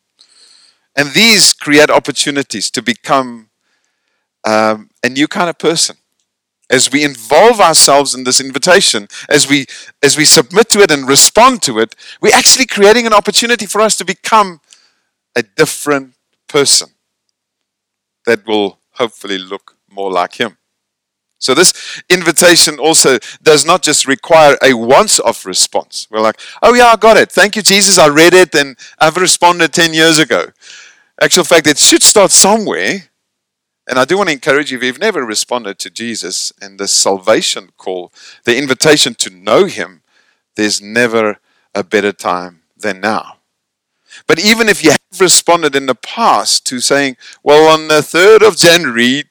And 0.96 1.14
these 1.14 1.54
create 1.54 1.90
opportunities 1.90 2.72
to 2.72 2.82
become 2.82 3.50
um, 4.44 4.90
a 5.04 5.10
new 5.10 5.28
kind 5.28 5.50
of 5.50 5.60
person 5.60 5.98
as 6.70 6.92
we 6.92 7.04
involve 7.04 7.60
ourselves 7.60 8.16
in 8.16 8.24
this 8.24 8.42
invitation, 8.42 9.08
as 9.30 9.48
we 9.48 9.68
as 10.02 10.18
we 10.18 10.26
submit 10.26 10.70
to 10.70 10.80
it 10.80 10.92
and 10.92 11.08
respond 11.08 11.62
to 11.62 11.78
it, 11.78 11.96
we're 12.20 12.34
actually 12.34 12.66
creating 12.66 13.06
an 13.06 13.14
opportunity 13.14 13.66
for 13.66 13.80
us 13.80 13.96
to 13.98 14.06
become 14.06 14.60
a 15.36 15.44
different 15.44 16.16
person 16.48 16.90
that 18.26 18.46
will 18.48 18.80
hopefully 19.04 19.38
look 19.38 19.76
more 19.90 20.12
like 20.12 20.36
him. 20.40 20.58
So 21.40 21.54
this 21.54 22.02
invitation 22.10 22.80
also 22.80 23.20
does 23.42 23.66
not 23.66 23.82
just 23.84 24.08
require 24.08 24.56
a 24.62 24.74
once-off 24.74 25.46
response. 25.46 26.08
We're 26.10 26.22
like, 26.22 26.40
oh 26.62 26.74
yeah, 26.74 26.88
I 26.94 26.96
got 26.96 27.18
it. 27.18 27.32
Thank 27.32 27.58
you, 27.58 27.62
Jesus. 27.62 27.98
I 27.98 28.08
read 28.08 28.34
it 28.34 28.56
and 28.56 28.78
I've 28.98 29.18
responded 29.18 29.74
10 29.74 29.94
years 29.94 30.20
ago. 30.20 30.42
Actual 31.22 31.44
fact, 31.44 31.68
it 31.68 31.78
should 31.78 32.04
start 32.04 32.32
somewhere 32.32 33.10
and 33.88 34.00
I 34.00 34.06
do 34.06 34.18
want 34.18 34.30
to 34.30 34.34
encourage 34.34 34.72
you 34.72 34.78
if 34.78 34.84
you've 34.84 35.00
never 35.00 35.26
responded 35.26 35.78
to 35.80 35.90
Jesus 35.90 36.54
and 36.62 36.80
the 36.80 36.88
salvation 36.88 37.72
call, 37.78 38.14
the 38.46 38.58
invitation 38.58 39.14
to 39.16 39.30
know 39.30 39.66
Him, 39.66 40.02
there's 40.56 40.82
never 40.82 41.40
a 41.76 41.84
better 41.84 42.14
time 42.14 42.62
than 42.78 43.02
now. 43.02 43.40
But 44.28 44.40
even 44.40 44.70
if 44.70 44.84
you 44.84 44.92
have 44.92 45.00
responded 45.20 45.76
in 45.76 45.86
the 45.86 45.96
past 45.96 46.66
to 46.68 46.80
saying, 46.80 47.18
well, 47.44 47.68
on 47.68 47.88
the 47.88 48.02
3rd 48.02 48.48
of 48.48 48.58
January 48.58 49.26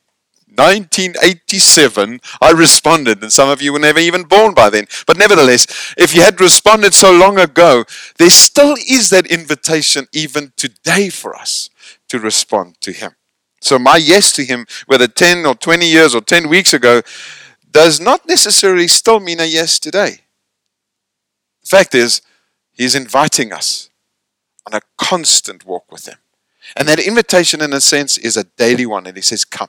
1987, 0.55 2.21
I 2.41 2.51
responded, 2.51 3.23
and 3.23 3.33
some 3.33 3.49
of 3.49 3.63
you 3.63 3.73
were 3.73 3.79
never 3.79 4.01
even 4.01 4.25
born 4.25 4.53
by 4.53 4.69
then. 4.69 4.87
But 5.07 5.17
nevertheless, 5.17 5.67
if 5.97 6.15
you 6.15 6.21
had 6.21 6.41
responded 6.41 6.93
so 6.93 7.11
long 7.11 7.39
ago, 7.39 7.85
there 8.19 8.31
still 8.31 8.77
is 8.89 9.09
that 9.11 9.27
invitation 9.27 10.07
even 10.13 10.53
today 10.57 11.09
for 11.09 11.35
us 11.35 11.71
to 12.09 12.19
respond 12.19 12.81
to 12.83 12.93
Him. 12.93 13.13
So 13.63 13.79
my 13.79 13.97
yes 13.97 14.33
to 14.33 14.45
him, 14.45 14.67
whether 14.87 15.07
10 15.07 15.47
or 15.47 15.55
20 15.55 15.87
years 15.87 16.15
or 16.15 16.21
10 16.21 16.49
weeks 16.49 16.75
ago, 16.75 17.03
does 17.71 18.01
not 18.01 18.29
necessarily 18.29 18.89
still 18.89 19.21
mean 19.21 19.41
a 19.41 19.45
yes 19.45 19.79
today. 19.79 20.19
The 21.63 21.69
fact 21.69 21.95
is, 21.95 22.23
he's 22.73 22.97
inviting 22.97 23.53
us 23.53 23.89
on 24.67 24.75
a 24.75 24.81
constant 24.97 25.65
walk 25.65 25.91
with 25.91 26.09
him. 26.09 26.19
And 26.77 26.89
that 26.89 26.99
invitation, 26.99 27.61
in 27.61 27.73
a 27.73 27.81
sense, 27.81 28.19
is 28.19 28.37
a 28.37 28.45
daily 28.45 28.87
one. 28.87 29.07
And 29.07 29.17
he 29.17 29.23
says, 29.23 29.45
Come. 29.45 29.69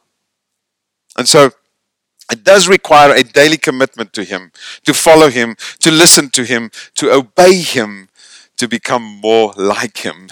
And 1.17 1.27
so 1.27 1.51
it 2.31 2.43
does 2.43 2.67
require 2.67 3.13
a 3.13 3.23
daily 3.23 3.57
commitment 3.57 4.13
to 4.13 4.23
him, 4.23 4.51
to 4.85 4.93
follow 4.93 5.29
him, 5.29 5.55
to 5.79 5.91
listen 5.91 6.29
to 6.31 6.43
him, 6.43 6.71
to 6.95 7.12
obey 7.12 7.62
him, 7.62 8.09
to 8.57 8.67
become 8.67 9.03
more 9.03 9.53
like 9.57 9.97
him. 9.97 10.29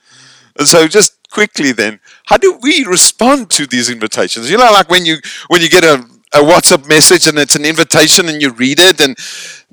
and 0.58 0.68
so 0.68 0.86
just 0.86 1.18
quickly 1.30 1.72
then, 1.72 2.00
how 2.26 2.36
do 2.36 2.58
we 2.62 2.84
respond 2.84 3.50
to 3.50 3.66
these 3.66 3.90
invitations? 3.90 4.50
You 4.50 4.58
know, 4.58 4.70
like 4.70 4.88
when 4.88 5.04
you 5.04 5.16
when 5.48 5.60
you 5.62 5.68
get 5.68 5.84
a, 5.84 5.94
a 6.34 6.40
WhatsApp 6.40 6.86
message 6.88 7.26
and 7.26 7.38
it's 7.38 7.56
an 7.56 7.64
invitation 7.64 8.28
and 8.28 8.40
you 8.40 8.50
read 8.50 8.78
it, 8.80 9.00
and 9.00 9.16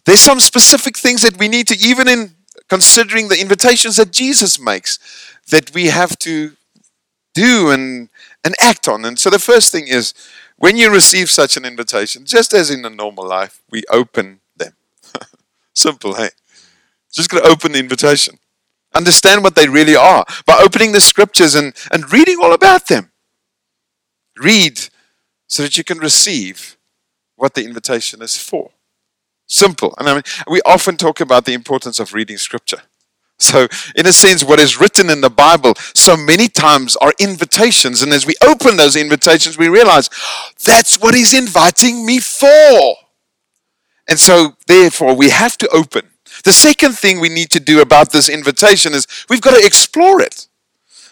there's 0.05 0.21
some 0.21 0.39
specific 0.39 0.97
things 0.97 1.21
that 1.21 1.37
we 1.37 1.47
need 1.47 1.67
to, 1.67 1.77
even 1.77 2.07
in 2.07 2.35
considering 2.69 3.27
the 3.27 3.41
invitations 3.41 3.95
that 3.97 4.11
Jesus 4.11 4.59
makes, 4.59 4.99
that 5.49 5.73
we 5.73 5.87
have 5.87 6.17
to 6.19 6.53
do 7.33 7.71
and 7.71 8.09
and 8.43 8.55
act 8.61 8.87
on. 8.87 9.03
And 9.05 9.19
so 9.19 9.29
the 9.29 9.39
first 9.39 9.71
thing 9.71 9.87
is 9.87 10.13
when 10.57 10.77
you 10.77 10.91
receive 10.91 11.29
such 11.29 11.57
an 11.57 11.65
invitation, 11.65 12.25
just 12.25 12.53
as 12.53 12.69
in 12.69 12.85
a 12.85 12.89
normal 12.89 13.27
life, 13.27 13.61
we 13.69 13.83
open 13.89 14.39
them. 14.55 14.73
Simple, 15.73 16.15
hey? 16.15 16.29
Just 17.11 17.29
gonna 17.29 17.47
open 17.47 17.73
the 17.73 17.79
invitation. 17.79 18.39
Understand 18.93 19.43
what 19.43 19.55
they 19.55 19.67
really 19.67 19.95
are 19.95 20.25
by 20.45 20.59
opening 20.61 20.91
the 20.91 21.01
scriptures 21.01 21.55
and, 21.55 21.73
and 21.91 22.11
reading 22.11 22.37
all 22.41 22.53
about 22.53 22.87
them. 22.87 23.11
Read 24.37 24.79
so 25.47 25.63
that 25.63 25.77
you 25.77 25.83
can 25.83 25.99
receive 25.99 26.77
what 27.35 27.53
the 27.53 27.65
invitation 27.65 28.21
is 28.21 28.37
for. 28.37 28.71
Simple. 29.49 29.93
And 29.97 30.07
I 30.07 30.13
mean, 30.13 30.23
we 30.47 30.61
often 30.65 30.95
talk 30.95 31.19
about 31.19 31.43
the 31.43 31.53
importance 31.53 31.99
of 31.99 32.13
reading 32.13 32.37
scripture. 32.37 32.83
So, 33.37 33.67
in 33.95 34.05
a 34.05 34.13
sense, 34.13 34.43
what 34.43 34.59
is 34.59 34.79
written 34.79 35.09
in 35.09 35.21
the 35.21 35.29
Bible 35.29 35.73
so 35.93 36.15
many 36.15 36.47
times 36.47 36.95
are 36.97 37.13
invitations. 37.19 38.01
And 38.01 38.13
as 38.13 38.25
we 38.25 38.35
open 38.41 38.77
those 38.77 38.95
invitations, 38.95 39.57
we 39.57 39.67
realize 39.67 40.09
that's 40.65 40.97
what 40.97 41.13
He's 41.13 41.33
inviting 41.33 42.05
me 42.05 42.19
for. 42.19 42.95
And 44.07 44.19
so, 44.19 44.55
therefore, 44.67 45.15
we 45.15 45.29
have 45.29 45.57
to 45.57 45.69
open 45.69 46.09
the 46.43 46.53
second 46.53 46.93
thing 46.93 47.19
we 47.19 47.29
need 47.29 47.49
to 47.51 47.59
do 47.59 47.81
about 47.81 48.11
this 48.11 48.29
invitation 48.29 48.93
is 48.93 49.07
we've 49.29 49.41
got 49.41 49.57
to 49.57 49.65
explore 49.65 50.21
it. 50.21 50.47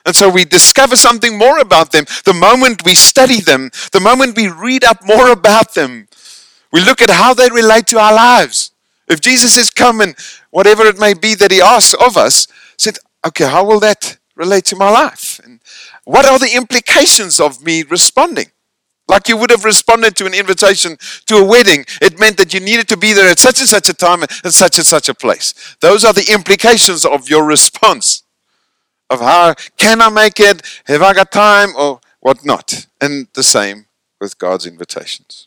And 0.05 0.15
so 0.15 0.29
we 0.29 0.45
discover 0.45 0.95
something 0.95 1.37
more 1.37 1.59
about 1.59 1.91
them 1.91 2.05
the 2.23 2.33
moment 2.33 2.85
we 2.85 2.95
study 2.95 3.41
them, 3.41 3.71
the 3.91 3.99
moment 3.99 4.37
we 4.37 4.47
read 4.47 4.85
up 4.85 5.03
more 5.03 5.31
about 5.31 5.73
them. 5.73 6.07
We 6.77 6.83
look 6.83 7.01
at 7.01 7.09
how 7.09 7.33
they 7.33 7.49
relate 7.49 7.87
to 7.87 7.97
our 7.97 8.13
lives. 8.13 8.69
If 9.07 9.19
Jesus 9.19 9.57
is 9.57 9.71
coming, 9.71 10.15
whatever 10.51 10.85
it 10.85 10.99
may 10.99 11.15
be 11.15 11.33
that 11.33 11.49
he 11.49 11.59
asks 11.59 11.95
of 11.95 12.17
us, 12.17 12.47
said, 12.77 12.99
okay, 13.25 13.45
how 13.47 13.65
will 13.65 13.79
that 13.79 14.19
relate 14.35 14.65
to 14.65 14.75
my 14.75 14.91
life? 14.91 15.41
And 15.43 15.59
what 16.05 16.27
are 16.27 16.37
the 16.37 16.55
implications 16.55 17.39
of 17.39 17.63
me 17.63 17.81
responding? 17.81 18.51
Like 19.07 19.27
you 19.27 19.37
would 19.37 19.49
have 19.49 19.65
responded 19.65 20.15
to 20.17 20.27
an 20.27 20.35
invitation 20.35 20.97
to 21.25 21.37
a 21.37 21.43
wedding. 21.43 21.83
It 21.99 22.19
meant 22.19 22.37
that 22.37 22.53
you 22.53 22.59
needed 22.59 22.87
to 22.89 22.97
be 22.97 23.11
there 23.11 23.31
at 23.31 23.39
such 23.39 23.59
and 23.59 23.67
such 23.67 23.89
a 23.89 23.93
time 23.95 24.21
and 24.21 24.53
such 24.53 24.77
and 24.77 24.85
such 24.85 25.09
a 25.09 25.15
place. 25.15 25.55
Those 25.81 26.05
are 26.05 26.13
the 26.13 26.31
implications 26.31 27.05
of 27.05 27.27
your 27.27 27.43
response. 27.43 28.21
Of 29.09 29.21
how 29.21 29.55
can 29.77 29.99
I 29.99 30.09
make 30.09 30.39
it? 30.39 30.61
Have 30.85 31.01
I 31.01 31.15
got 31.15 31.31
time 31.31 31.69
or 31.75 32.01
whatnot? 32.19 32.85
And 33.01 33.29
the 33.33 33.41
same 33.41 33.87
with 34.21 34.37
God's 34.37 34.67
invitations. 34.67 35.46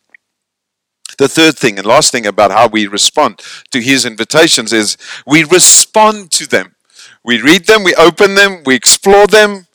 The 1.21 1.29
third 1.29 1.59
thing 1.59 1.77
and 1.77 1.87
last 1.87 2.13
thing 2.13 2.25
about 2.25 2.51
how 2.51 2.67
we 2.67 2.87
respond 2.87 3.43
to 3.73 3.81
his 3.83 4.07
invitations 4.07 4.73
is 4.73 4.97
we 5.27 5.45
respond 5.45 6.31
to 6.31 6.47
them. 6.47 6.75
We 7.23 7.43
read 7.43 7.67
them, 7.67 7.85
we 7.85 7.95
open 7.97 8.37
them, 8.37 8.63
we 8.65 8.75
explore 8.75 9.27
them, 9.27 9.67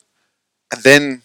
and 0.72 0.82
then 0.82 1.22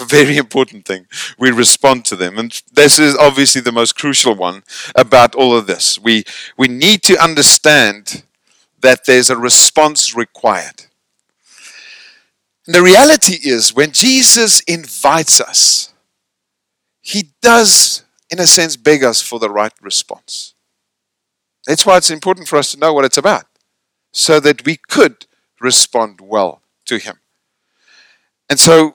a 0.00 0.04
very 0.04 0.36
important 0.36 0.86
thing. 0.86 1.08
We 1.40 1.50
respond 1.50 2.04
to 2.04 2.14
them. 2.14 2.38
And 2.38 2.62
this 2.72 3.00
is 3.00 3.16
obviously 3.16 3.60
the 3.60 3.72
most 3.72 3.96
crucial 3.96 4.36
one 4.36 4.62
about 4.94 5.34
all 5.34 5.56
of 5.56 5.66
this. 5.66 5.98
We, 5.98 6.22
we 6.56 6.68
need 6.68 7.02
to 7.02 7.20
understand 7.20 8.22
that 8.80 9.06
there's 9.06 9.28
a 9.28 9.36
response 9.36 10.14
required. 10.14 10.84
And 12.64 12.76
the 12.76 12.82
reality 12.82 13.38
is, 13.42 13.74
when 13.74 13.90
Jesus 13.90 14.60
invites 14.60 15.40
us, 15.40 15.92
he 17.00 17.32
does, 17.42 18.04
in 18.30 18.38
a 18.38 18.46
sense, 18.46 18.76
beg 18.76 19.02
us 19.02 19.20
for 19.20 19.38
the 19.38 19.50
right 19.50 19.72
response. 19.80 20.54
That's 21.66 21.84
why 21.84 21.96
it's 21.96 22.10
important 22.10 22.48
for 22.48 22.56
us 22.56 22.72
to 22.72 22.78
know 22.78 22.92
what 22.92 23.04
it's 23.04 23.18
about 23.18 23.44
so 24.12 24.40
that 24.40 24.64
we 24.64 24.76
could 24.76 25.26
respond 25.60 26.20
well 26.20 26.62
to 26.86 26.98
Him. 26.98 27.20
And 28.48 28.58
so, 28.58 28.94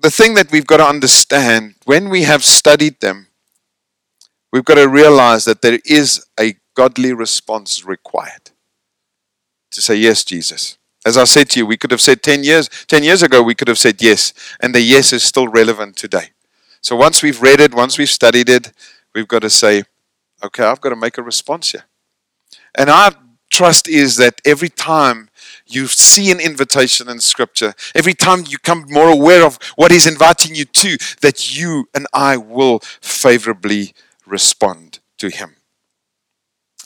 the 0.00 0.10
thing 0.10 0.34
that 0.34 0.50
we've 0.50 0.66
got 0.66 0.78
to 0.78 0.86
understand 0.86 1.74
when 1.84 2.08
we 2.08 2.22
have 2.22 2.44
studied 2.44 3.00
them, 3.00 3.28
we've 4.52 4.64
got 4.64 4.74
to 4.74 4.88
realize 4.88 5.44
that 5.44 5.62
there 5.62 5.78
is 5.84 6.26
a 6.38 6.56
godly 6.74 7.12
response 7.12 7.84
required 7.84 8.50
to 9.70 9.82
say, 9.82 9.96
Yes, 9.96 10.24
Jesus. 10.24 10.78
As 11.04 11.16
I 11.16 11.22
said 11.22 11.50
to 11.50 11.60
you, 11.60 11.66
we 11.66 11.76
could 11.76 11.92
have 11.92 12.00
said 12.00 12.20
10 12.24 12.42
years, 12.42 12.68
10 12.88 13.04
years 13.04 13.22
ago, 13.22 13.40
we 13.40 13.54
could 13.54 13.68
have 13.68 13.78
said 13.78 14.02
yes, 14.02 14.32
and 14.58 14.74
the 14.74 14.80
yes 14.80 15.12
is 15.12 15.22
still 15.22 15.46
relevant 15.46 15.96
today. 15.96 16.30
So 16.86 16.94
once 16.94 17.20
we've 17.20 17.42
read 17.42 17.58
it, 17.58 17.74
once 17.74 17.98
we've 17.98 18.08
studied 18.08 18.48
it, 18.48 18.72
we've 19.12 19.26
got 19.26 19.40
to 19.40 19.50
say, 19.50 19.82
okay, 20.40 20.62
I've 20.62 20.80
got 20.80 20.90
to 20.90 20.96
make 20.96 21.18
a 21.18 21.22
response 21.22 21.72
here. 21.72 21.82
And 22.76 22.88
our 22.88 23.10
trust 23.50 23.88
is 23.88 24.18
that 24.18 24.40
every 24.44 24.68
time 24.68 25.28
you 25.66 25.88
see 25.88 26.30
an 26.30 26.38
invitation 26.38 27.08
in 27.08 27.18
Scripture, 27.18 27.74
every 27.96 28.14
time 28.14 28.44
you 28.46 28.58
come 28.58 28.84
more 28.88 29.08
aware 29.08 29.44
of 29.44 29.58
what 29.74 29.90
He's 29.90 30.06
inviting 30.06 30.54
you 30.54 30.64
to, 30.64 30.96
that 31.22 31.58
you 31.58 31.88
and 31.92 32.06
I 32.12 32.36
will 32.36 32.78
favorably 33.00 33.92
respond 34.24 35.00
to 35.18 35.28
Him. 35.28 35.56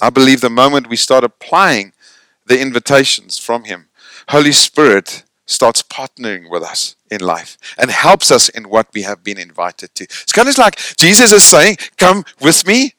I 0.00 0.09
believe 0.09 0.40
the 0.40 0.49
moment 0.49 0.88
we 0.88 0.97
start 0.97 1.25
applying 1.25 1.92
the 2.47 2.59
invitations 2.59 3.38
from 3.38 3.64
Him, 3.64 3.90
Holy 4.28 4.52
Spirit 4.52 5.25
starts 5.50 5.83
partnering 5.83 6.49
with 6.49 6.62
us 6.62 6.97
in 7.11 7.21
life 7.21 7.59
and 7.76 7.90
helps 7.90 8.30
us 8.30 8.49
in 8.49 8.69
what 8.69 8.88
we 8.95 9.02
have 9.02 9.25
been 9.25 9.38
invited 9.38 9.95
to. 9.97 10.04
It's 10.04 10.33
kind 10.33 10.49
of 10.49 10.57
like 10.59 10.76
Jesus 10.97 11.33
is 11.33 11.45
saying, 11.45 11.76
Come 11.97 12.25
with 12.40 12.66
me. 12.66 12.95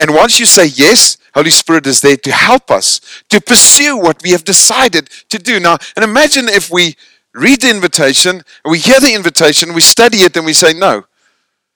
And 0.00 0.12
once 0.12 0.40
you 0.40 0.46
say 0.46 0.66
yes, 0.66 1.16
Holy 1.34 1.50
Spirit 1.50 1.86
is 1.86 2.00
there 2.00 2.16
to 2.16 2.32
help 2.32 2.70
us 2.70 3.00
to 3.30 3.40
pursue 3.40 3.96
what 3.96 4.22
we 4.22 4.30
have 4.30 4.44
decided 4.44 5.08
to 5.30 5.38
do. 5.38 5.60
Now, 5.60 5.78
and 5.96 6.04
imagine 6.04 6.48
if 6.48 6.70
we 6.70 6.96
read 7.32 7.60
the 7.60 7.70
invitation, 7.70 8.42
we 8.64 8.78
hear 8.78 9.00
the 9.00 9.14
invitation, 9.14 9.72
we 9.72 9.80
study 9.80 10.18
it, 10.18 10.36
and 10.36 10.44
we 10.44 10.52
say 10.52 10.72
no. 10.72 10.94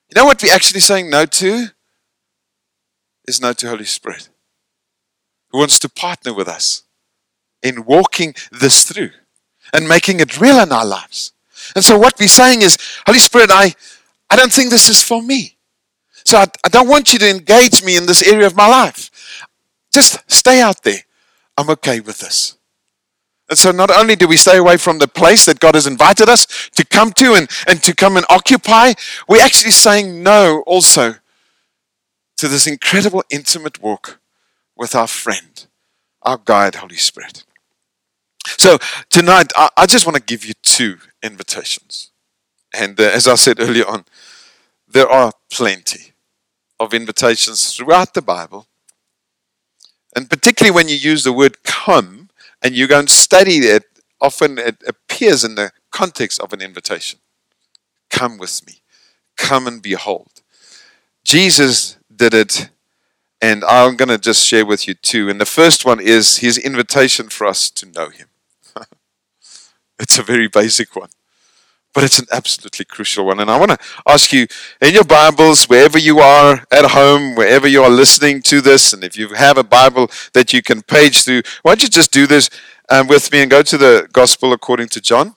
You 0.09 0.15
know 0.15 0.25
what 0.25 0.43
we're 0.43 0.53
actually 0.53 0.81
saying 0.81 1.09
no 1.09 1.25
to? 1.25 1.67
Is 3.25 3.41
no 3.41 3.53
to 3.53 3.69
Holy 3.69 3.85
Spirit, 3.85 4.29
who 5.51 5.59
wants 5.59 5.79
to 5.79 5.89
partner 5.89 6.33
with 6.33 6.47
us 6.47 6.83
in 7.61 7.85
walking 7.85 8.33
this 8.51 8.83
through 8.83 9.11
and 9.73 9.87
making 9.87 10.19
it 10.19 10.39
real 10.39 10.59
in 10.59 10.71
our 10.71 10.85
lives. 10.85 11.33
And 11.75 11.83
so, 11.83 11.97
what 11.97 12.13
we're 12.19 12.27
saying 12.27 12.61
is, 12.61 12.77
Holy 13.05 13.19
Spirit, 13.19 13.49
I, 13.51 13.73
I 14.29 14.35
don't 14.35 14.51
think 14.51 14.69
this 14.69 14.89
is 14.89 15.01
for 15.01 15.21
me. 15.21 15.57
So, 16.25 16.37
I, 16.37 16.45
I 16.63 16.69
don't 16.69 16.87
want 16.87 17.13
you 17.13 17.19
to 17.19 17.29
engage 17.29 17.83
me 17.83 17.97
in 17.97 18.05
this 18.05 18.25
area 18.27 18.47
of 18.47 18.55
my 18.55 18.67
life. 18.67 19.45
Just 19.91 20.19
stay 20.31 20.61
out 20.61 20.83
there. 20.83 21.03
I'm 21.57 21.69
okay 21.71 21.99
with 21.99 22.19
this. 22.19 22.55
And 23.49 23.57
so, 23.57 23.71
not 23.71 23.91
only 23.91 24.15
do 24.15 24.27
we 24.27 24.37
stay 24.37 24.57
away 24.57 24.77
from 24.77 24.99
the 24.99 25.07
place 25.07 25.45
that 25.45 25.59
God 25.59 25.75
has 25.75 25.87
invited 25.87 26.29
us 26.29 26.69
to 26.75 26.85
come 26.85 27.11
to 27.13 27.33
and, 27.33 27.49
and 27.67 27.81
to 27.83 27.95
come 27.95 28.15
and 28.15 28.25
occupy, 28.29 28.93
we're 29.27 29.43
actually 29.43 29.71
saying 29.71 30.21
no 30.21 30.61
also 30.67 31.15
to 32.37 32.47
this 32.47 32.67
incredible 32.67 33.23
intimate 33.29 33.81
walk 33.81 34.19
with 34.75 34.95
our 34.95 35.07
friend, 35.07 35.65
our 36.21 36.37
guide, 36.37 36.75
Holy 36.75 36.95
Spirit. 36.95 37.43
So, 38.57 38.77
tonight, 39.09 39.51
I, 39.55 39.69
I 39.77 39.85
just 39.85 40.05
want 40.05 40.15
to 40.15 40.21
give 40.21 40.45
you 40.45 40.53
two 40.63 40.97
invitations. 41.21 42.11
And 42.73 42.99
uh, 42.99 43.03
as 43.03 43.27
I 43.27 43.35
said 43.35 43.59
earlier 43.59 43.87
on, 43.87 44.05
there 44.87 45.09
are 45.09 45.31
plenty 45.51 46.13
of 46.79 46.93
invitations 46.93 47.75
throughout 47.75 48.13
the 48.13 48.21
Bible. 48.21 48.67
And 50.15 50.29
particularly 50.29 50.73
when 50.73 50.87
you 50.87 50.95
use 50.95 51.23
the 51.23 51.33
word 51.33 51.63
come 51.63 52.29
and 52.61 52.75
you 52.75 52.87
go 52.87 52.99
and 52.99 53.09
study 53.09 53.57
it, 53.57 53.83
often 54.21 54.57
it 54.57 54.83
appears 54.87 55.43
in 55.43 55.55
the 55.55 55.71
context 55.91 56.39
of 56.39 56.53
an 56.53 56.61
invitation. 56.61 57.19
Come 58.09 58.37
with 58.37 58.65
me. 58.65 58.81
Come 59.37 59.67
and 59.67 59.81
behold. 59.81 60.41
Jesus 61.23 61.97
did 62.13 62.33
it, 62.33 62.69
and 63.41 63.63
I'm 63.63 63.95
going 63.95 64.09
to 64.09 64.17
just 64.17 64.45
share 64.45 64.65
with 64.65 64.87
you 64.87 64.95
two. 64.95 65.29
And 65.29 65.39
the 65.39 65.45
first 65.45 65.85
one 65.85 65.99
is 65.99 66.37
his 66.37 66.57
invitation 66.57 67.29
for 67.29 67.45
us 67.45 67.69
to 67.71 67.85
know 67.85 68.09
him. 68.09 68.28
It's 69.99 70.17
a 70.17 70.23
very 70.23 70.47
basic 70.47 70.95
one 70.95 71.09
but 71.93 72.03
it's 72.03 72.19
an 72.19 72.27
absolutely 72.31 72.85
crucial 72.85 73.25
one. 73.25 73.39
And 73.39 73.49
I 73.49 73.57
want 73.57 73.71
to 73.71 73.77
ask 74.07 74.31
you 74.31 74.47
in 74.81 74.93
your 74.93 75.03
Bibles, 75.03 75.65
wherever 75.65 75.97
you 75.97 76.19
are 76.19 76.63
at 76.71 76.85
home, 76.91 77.35
wherever 77.35 77.67
you 77.67 77.83
are 77.83 77.89
listening 77.89 78.41
to 78.43 78.61
this, 78.61 78.93
and 78.93 79.03
if 79.03 79.17
you 79.17 79.29
have 79.29 79.57
a 79.57 79.63
Bible 79.63 80.09
that 80.33 80.53
you 80.53 80.61
can 80.61 80.81
page 80.81 81.23
through, 81.23 81.41
why 81.63 81.71
don't 81.71 81.83
you 81.83 81.89
just 81.89 82.11
do 82.11 82.27
this 82.27 82.49
um, 82.89 83.07
with 83.07 83.31
me 83.31 83.41
and 83.41 83.51
go 83.51 83.61
to 83.63 83.77
the 83.77 84.07
Gospel 84.13 84.53
according 84.53 84.87
to 84.89 85.01
John 85.01 85.35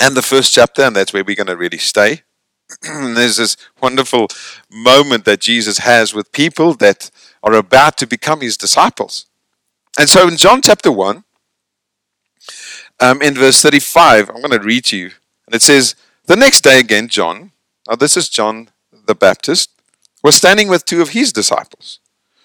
and 0.00 0.16
the 0.16 0.22
first 0.22 0.52
chapter, 0.52 0.82
and 0.82 0.94
that's 0.94 1.12
where 1.12 1.24
we're 1.24 1.36
going 1.36 1.46
to 1.46 1.56
really 1.56 1.78
stay. 1.78 2.22
There's 2.82 3.38
this 3.38 3.56
wonderful 3.80 4.28
moment 4.70 5.24
that 5.24 5.40
Jesus 5.40 5.78
has 5.78 6.12
with 6.12 6.32
people 6.32 6.74
that 6.74 7.10
are 7.42 7.54
about 7.54 7.96
to 7.98 8.06
become 8.06 8.40
his 8.40 8.56
disciples. 8.56 9.26
And 9.98 10.08
so 10.08 10.28
in 10.28 10.36
John 10.36 10.60
chapter 10.60 10.92
1, 10.92 11.24
um, 13.00 13.22
in 13.22 13.34
verse 13.34 13.60
35, 13.60 14.30
I'm 14.30 14.40
going 14.40 14.50
to 14.50 14.60
read 14.60 14.84
to 14.86 14.96
you 14.96 15.10
and 15.46 15.54
it 15.54 15.62
says, 15.62 15.94
The 16.26 16.36
next 16.36 16.62
day 16.62 16.80
again, 16.80 17.08
John, 17.08 17.52
now 17.88 17.96
this 17.96 18.16
is 18.16 18.28
John 18.28 18.68
the 19.06 19.14
Baptist, 19.14 19.70
was 20.22 20.34
standing 20.34 20.68
with 20.68 20.84
two 20.84 21.00
of 21.02 21.10
his 21.10 21.32
disciples. 21.32 22.00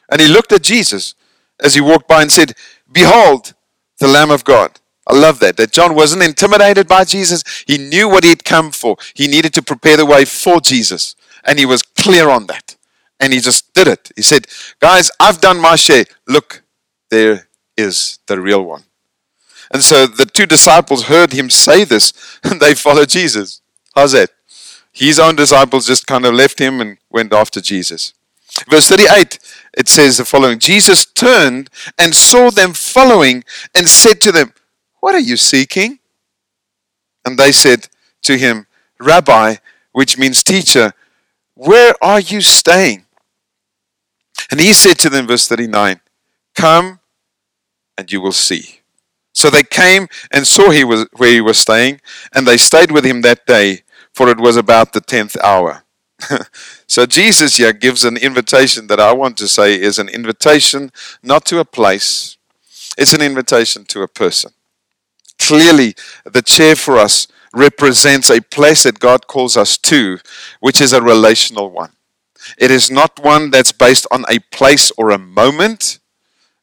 And 0.10 0.22
he 0.22 0.28
looked 0.28 0.52
at 0.52 0.62
Jesus 0.62 1.16
as 1.60 1.74
he 1.74 1.82
walked 1.82 2.08
by 2.08 2.22
and 2.22 2.32
said, 2.32 2.54
Behold, 2.92 3.54
the 4.00 4.08
Lamb 4.08 4.32
of 4.32 4.44
God. 4.44 4.80
I 5.08 5.16
love 5.16 5.40
that. 5.40 5.58
That 5.58 5.72
John 5.72 5.96
wasn't 5.96 6.24
intimidated 6.24 6.88
by 6.88 7.06
Jesus. 7.06 7.44
He 7.68 7.78
knew 7.78 8.08
what 8.08 8.24
he'd 8.24 8.44
come 8.44 8.72
for. 8.72 8.98
He 9.16 9.28
needed 9.28 9.54
to 9.56 9.64
prepare 9.64 9.98
the 9.98 10.06
way 10.06 10.26
for 10.26 10.62
Jesus. 10.62 11.16
And 11.44 11.58
he 11.58 11.66
was 11.66 11.82
clear 11.82 12.30
on 12.30 12.46
that. 12.48 12.76
And 13.20 13.34
he 13.34 13.40
just 13.40 13.74
did 13.74 13.88
it. 13.88 14.12
He 14.16 14.22
said, 14.22 14.48
Guys, 14.80 15.10
I've 15.20 15.42
done 15.42 15.60
my 15.60 15.76
share. 15.76 16.06
Look, 16.28 16.64
there 17.10 17.48
is 17.78 18.20
the 18.28 18.40
real 18.40 18.64
one. 18.64 18.84
And 19.72 19.82
so 19.82 20.06
the 20.06 20.26
two 20.26 20.46
disciples 20.46 21.04
heard 21.04 21.34
him 21.34 21.50
say 21.50 21.84
this 21.84 22.14
and 22.44 22.60
they 22.60 22.76
followed 22.76 23.10
Jesus. 23.10 23.62
How's 23.96 24.12
that? 24.12 24.30
His 24.92 25.20
own 25.20 25.36
disciples 25.36 25.88
just 25.88 26.06
kind 26.06 26.26
of 26.26 26.34
left 26.34 26.60
him 26.60 26.82
and 26.82 26.98
went 27.10 27.34
after 27.34 27.62
Jesus. 27.62 28.14
Verse 28.70 28.90
38, 28.90 29.40
it 29.78 29.88
says 29.88 30.18
the 30.18 30.26
following 30.26 30.60
Jesus 30.60 31.06
turned 31.06 31.70
and 31.98 32.14
saw 32.14 32.52
them 32.52 32.74
following 32.74 33.46
and 33.74 33.88
said 33.88 34.20
to 34.22 34.32
them, 34.34 34.54
What 35.00 35.16
are 35.16 35.22
you 35.22 35.38
seeking? 35.38 36.00
And 37.24 37.38
they 37.38 37.54
said 37.54 37.88
to 38.24 38.38
him, 38.38 38.68
Rabbi, 39.00 39.56
which 39.94 40.18
means 40.18 40.44
teacher, 40.44 40.94
where 41.56 41.94
are 42.02 42.20
you 42.20 42.42
staying? 42.42 43.06
And 44.50 44.60
he 44.60 44.74
said 44.74 45.00
to 45.00 45.10
them, 45.10 45.28
verse 45.28 45.48
39, 45.48 46.02
Come 46.56 47.00
and 47.98 48.12
you 48.12 48.20
will 48.20 48.32
see. 48.34 48.81
So 49.34 49.50
they 49.50 49.64
came 49.64 50.08
and 50.32 50.46
saw 50.46 50.70
he 50.70 50.84
was 50.84 51.08
where 51.14 51.32
he 51.32 51.42
was 51.42 51.58
staying, 51.58 52.02
and 52.34 52.48
they 52.48 52.58
stayed 52.58 52.92
with 52.92 53.06
him 53.06 53.22
that 53.22 53.46
day, 53.46 53.84
for 54.14 54.30
it 54.30 54.40
was 54.40 54.58
about 54.58 54.94
the 54.94 55.02
tenth 55.02 55.38
hour. 55.44 55.84
so 56.88 57.06
Jesus 57.06 57.58
here 57.58 57.74
gives 57.74 58.04
an 58.04 58.18
invitation 58.18 58.88
that 58.88 59.00
I 59.00 59.14
want 59.14 59.38
to 59.38 59.48
say 59.48 59.80
is 59.80 59.98
an 59.98 60.10
invitation 60.10 60.92
not 61.24 61.46
to 61.46 61.60
a 61.60 61.66
place, 61.66 62.38
it's 62.98 63.14
an 63.14 63.22
invitation 63.22 63.86
to 63.86 64.02
a 64.02 64.08
person. 64.08 64.52
Clearly, 65.40 65.96
the 66.24 66.42
chair 66.42 66.76
for 66.76 66.98
us 66.98 67.28
represents 67.54 68.30
a 68.30 68.42
place 68.42 68.84
that 68.84 69.00
God 69.00 69.28
calls 69.28 69.58
us 69.58 69.78
to, 69.78 70.20
which 70.60 70.80
is 70.80 70.94
a 70.94 71.02
relational 71.02 71.70
one. 71.70 71.92
It 72.58 72.72
is 72.72 72.90
not 72.90 73.24
one 73.24 73.50
that's 73.50 73.72
based 73.72 74.08
on 74.12 74.26
a 74.30 74.40
place 74.40 74.92
or 74.98 75.10
a 75.10 75.18
moment. 75.18 76.00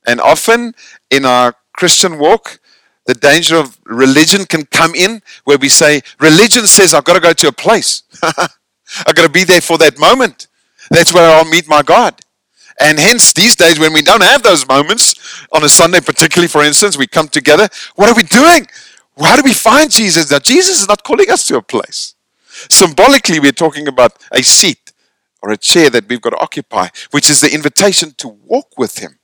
And 0.07 0.21
often 0.21 0.75
in 1.11 1.25
our 1.25 1.55
Christian 1.79 2.19
walk, 2.19 2.59
the 3.07 3.15
danger 3.15 3.57
of 3.57 3.79
religion 3.85 4.45
can 4.45 4.67
come 4.67 4.97
in 4.97 5.23
where 5.45 5.59
we 5.59 5.69
say, 5.69 6.01
religion 6.19 6.67
says 6.67 6.93
I've 6.93 7.05
got 7.05 7.15
to 7.15 7.21
go 7.21 7.33
to 7.33 7.47
a 7.47 7.53
place. 7.53 8.03
I've 8.23 9.15
got 9.15 9.23
to 9.23 9.29
be 9.29 9.45
there 9.45 9.61
for 9.61 9.79
that 9.79 9.97
moment. 9.97 10.49
That's 10.91 11.15
where 11.15 11.31
I'll 11.31 11.45
meet 11.45 11.69
my 11.69 11.83
God. 11.83 12.19
And 12.81 12.99
hence, 12.99 13.33
these 13.33 13.55
days, 13.55 13.79
when 13.79 13.93
we 13.93 14.03
don't 14.03 14.25
have 14.25 14.43
those 14.43 14.67
moments, 14.67 15.47
on 15.53 15.63
a 15.63 15.69
Sunday, 15.69 16.01
particularly, 16.01 16.49
for 16.49 16.65
instance, 16.65 16.99
we 16.99 17.07
come 17.07 17.29
together, 17.29 17.69
what 17.95 18.09
are 18.09 18.17
we 18.17 18.25
doing? 18.25 18.67
How 19.17 19.37
do 19.37 19.43
we 19.45 19.55
find 19.55 19.89
Jesus? 19.89 20.33
Now, 20.33 20.41
Jesus 20.41 20.81
is 20.81 20.89
not 20.89 21.05
calling 21.05 21.31
us 21.31 21.47
to 21.47 21.59
a 21.59 21.63
place. 21.63 22.15
Symbolically, 22.69 23.39
we're 23.39 23.53
talking 23.53 23.87
about 23.87 24.13
a 24.33 24.43
seat 24.43 24.93
or 25.43 25.53
a 25.53 25.57
chair 25.57 25.91
that 25.91 26.09
we've 26.09 26.21
got 26.21 26.31
to 26.31 26.39
occupy, 26.39 26.89
which 27.13 27.31
is 27.31 27.41
the 27.41 27.55
invitation 27.55 28.15
to 28.19 28.29
walk 28.29 28.77
with 28.77 28.99
Him. 28.99 29.19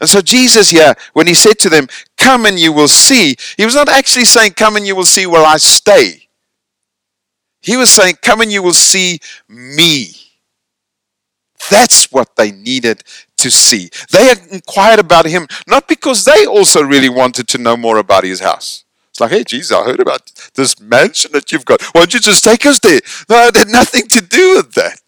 And 0.00 0.08
so 0.08 0.20
Jesus 0.20 0.70
here, 0.70 0.94
when 1.12 1.26
he 1.26 1.34
said 1.34 1.58
to 1.60 1.68
them, 1.68 1.86
Come 2.16 2.46
and 2.46 2.58
you 2.58 2.72
will 2.72 2.88
see, 2.88 3.36
he 3.56 3.64
was 3.64 3.74
not 3.74 3.88
actually 3.88 4.24
saying, 4.24 4.52
Come 4.52 4.76
and 4.76 4.86
you 4.86 4.96
will 4.96 5.04
see 5.04 5.26
where 5.26 5.44
I 5.44 5.58
stay. 5.58 6.28
He 7.60 7.76
was 7.76 7.90
saying, 7.90 8.16
Come 8.22 8.40
and 8.40 8.52
you 8.52 8.62
will 8.62 8.72
see 8.72 9.20
me. 9.48 10.10
That's 11.70 12.12
what 12.12 12.36
they 12.36 12.52
needed 12.52 13.02
to 13.38 13.50
see. 13.50 13.90
They 14.12 14.32
inquired 14.50 15.00
about 15.00 15.26
him 15.26 15.46
not 15.66 15.88
because 15.88 16.24
they 16.24 16.46
also 16.46 16.82
really 16.82 17.08
wanted 17.08 17.48
to 17.48 17.58
know 17.58 17.76
more 17.76 17.98
about 17.98 18.24
his 18.24 18.40
house. 18.40 18.84
It's 19.10 19.20
like, 19.20 19.30
hey, 19.30 19.44
Jesus, 19.44 19.72
I 19.72 19.82
heard 19.82 20.00
about 20.00 20.30
this 20.54 20.78
mansion 20.78 21.32
that 21.32 21.50
you've 21.50 21.64
got. 21.64 21.82
Why 21.82 22.02
don't 22.02 22.12
you 22.12 22.20
just 22.20 22.44
take 22.44 22.66
us 22.66 22.78
there? 22.80 23.00
No, 23.30 23.46
it 23.46 23.56
had 23.56 23.68
nothing 23.68 24.06
to 24.08 24.20
do 24.20 24.56
with 24.56 24.72
that. 24.74 25.00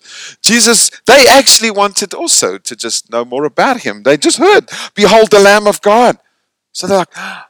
Jesus, 0.42 0.90
they 1.06 1.26
actually 1.28 1.70
wanted 1.70 2.14
also 2.14 2.58
to 2.58 2.76
just 2.76 3.10
know 3.10 3.24
more 3.24 3.44
about 3.44 3.80
him. 3.80 4.02
They 4.02 4.16
just 4.16 4.38
heard, 4.38 4.70
Behold 4.94 5.30
the 5.30 5.40
Lamb 5.40 5.66
of 5.66 5.80
God. 5.80 6.18
So 6.72 6.86
they're 6.86 6.98
like, 6.98 7.16
ah, 7.16 7.48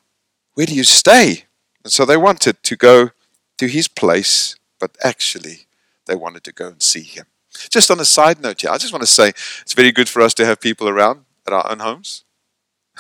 Where 0.54 0.66
do 0.66 0.74
you 0.74 0.84
stay? 0.84 1.44
And 1.84 1.92
so 1.92 2.04
they 2.04 2.16
wanted 2.16 2.62
to 2.62 2.76
go 2.76 3.10
to 3.58 3.66
his 3.66 3.88
place, 3.88 4.56
but 4.78 4.96
actually 5.02 5.66
they 6.06 6.14
wanted 6.14 6.44
to 6.44 6.52
go 6.52 6.68
and 6.68 6.82
see 6.82 7.02
him. 7.02 7.26
Just 7.70 7.90
on 7.90 8.00
a 8.00 8.04
side 8.04 8.40
note 8.40 8.60
here, 8.60 8.70
I 8.70 8.78
just 8.78 8.92
want 8.92 9.02
to 9.02 9.06
say 9.06 9.28
it's 9.28 9.74
very 9.74 9.92
good 9.92 10.08
for 10.08 10.22
us 10.22 10.34
to 10.34 10.46
have 10.46 10.60
people 10.60 10.88
around 10.88 11.24
at 11.46 11.52
our 11.52 11.70
own 11.70 11.80
homes. 11.80 12.24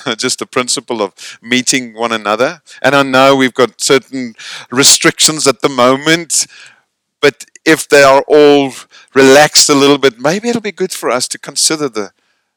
just 0.16 0.38
the 0.38 0.46
principle 0.46 1.02
of 1.02 1.38
meeting 1.42 1.94
one 1.94 2.12
another. 2.12 2.62
And 2.82 2.94
I 2.94 3.02
know 3.02 3.36
we've 3.36 3.54
got 3.54 3.80
certain 3.80 4.34
restrictions 4.70 5.46
at 5.46 5.60
the 5.60 5.68
moment, 5.68 6.46
but 7.20 7.44
if 7.64 7.88
they 7.88 8.02
are 8.02 8.22
all 8.28 8.72
relaxed 9.14 9.68
a 9.68 9.74
little 9.74 9.98
bit, 9.98 10.18
maybe 10.18 10.48
it'll 10.48 10.60
be 10.60 10.72
good 10.72 10.92
for 10.92 11.10
us 11.10 11.28
to 11.28 11.38
consider 11.38 11.88
the 11.88 12.12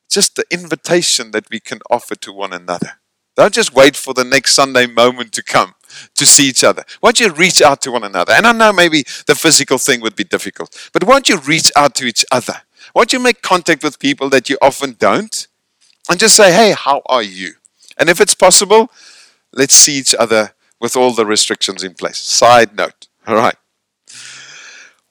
just 0.10 0.36
the 0.36 0.44
invitation 0.52 1.32
that 1.32 1.50
we 1.50 1.60
can 1.60 1.80
offer 1.90 2.16
to 2.16 2.34
one 2.34 2.52
another. 2.52 3.00
Don't 3.38 3.54
just 3.54 3.74
wait 3.74 3.96
for 3.96 4.14
the 4.14 4.26
next 4.26 4.54
Sunday 4.54 4.86
moment 4.86 5.32
to 5.34 5.44
come 5.44 5.74
to 6.16 6.26
see 6.26 6.50
each 6.50 6.66
other. 6.66 6.84
Why 7.00 7.12
don't 7.12 7.20
you 7.22 7.32
reach 7.32 7.62
out 7.62 7.82
to 7.84 7.92
one 7.92 8.04
another? 8.04 8.34
And 8.34 8.46
I 8.46 8.52
know 8.52 8.74
maybe 8.74 9.04
the 9.26 9.36
physical 9.36 9.78
thing 9.78 10.02
would 10.02 10.18
be 10.18 10.26
difficult, 10.26 10.90
but 10.92 11.06
why 11.06 11.14
don't 11.14 11.30
you 11.30 11.38
reach 11.38 11.72
out 11.78 11.96
to 11.96 12.06
each 12.06 12.26
other? 12.30 12.62
Why 12.92 13.02
don't 13.02 13.14
you 13.14 13.20
make 13.20 13.42
contact 13.42 13.84
with 13.84 14.00
people 14.00 14.30
that 14.32 14.50
you 14.50 14.58
often 14.62 14.98
don't? 15.00 15.48
and 16.10 16.20
just 16.20 16.36
say, 16.36 16.52
hey, 16.52 16.74
how 16.78 17.02
are 17.06 17.24
you? 17.24 17.54
And 17.98 18.10
if 18.10 18.20
it's 18.20 18.34
possible, 18.34 18.92
let's 19.54 19.76
see 19.76 19.94
each 19.94 20.16
other 20.16 20.54
with 20.80 20.96
all 20.96 21.14
the 21.14 21.26
restrictions 21.26 21.84
in 21.84 21.94
place. 21.94 22.18
Side 22.18 22.76
note. 22.76 23.08
All 23.28 23.36
right. 23.36 23.56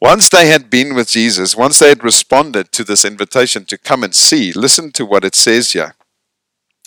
Once 0.00 0.28
they 0.28 0.48
had 0.48 0.70
been 0.70 0.94
with 0.94 1.10
Jesus, 1.10 1.54
once 1.54 1.78
they 1.78 1.88
had 1.88 2.02
responded 2.02 2.72
to 2.72 2.82
this 2.84 3.04
invitation 3.04 3.64
to 3.66 3.76
come 3.76 4.02
and 4.02 4.14
see, 4.14 4.52
listen 4.52 4.90
to 4.92 5.04
what 5.04 5.24
it 5.24 5.34
says 5.34 5.72
here. 5.72 5.94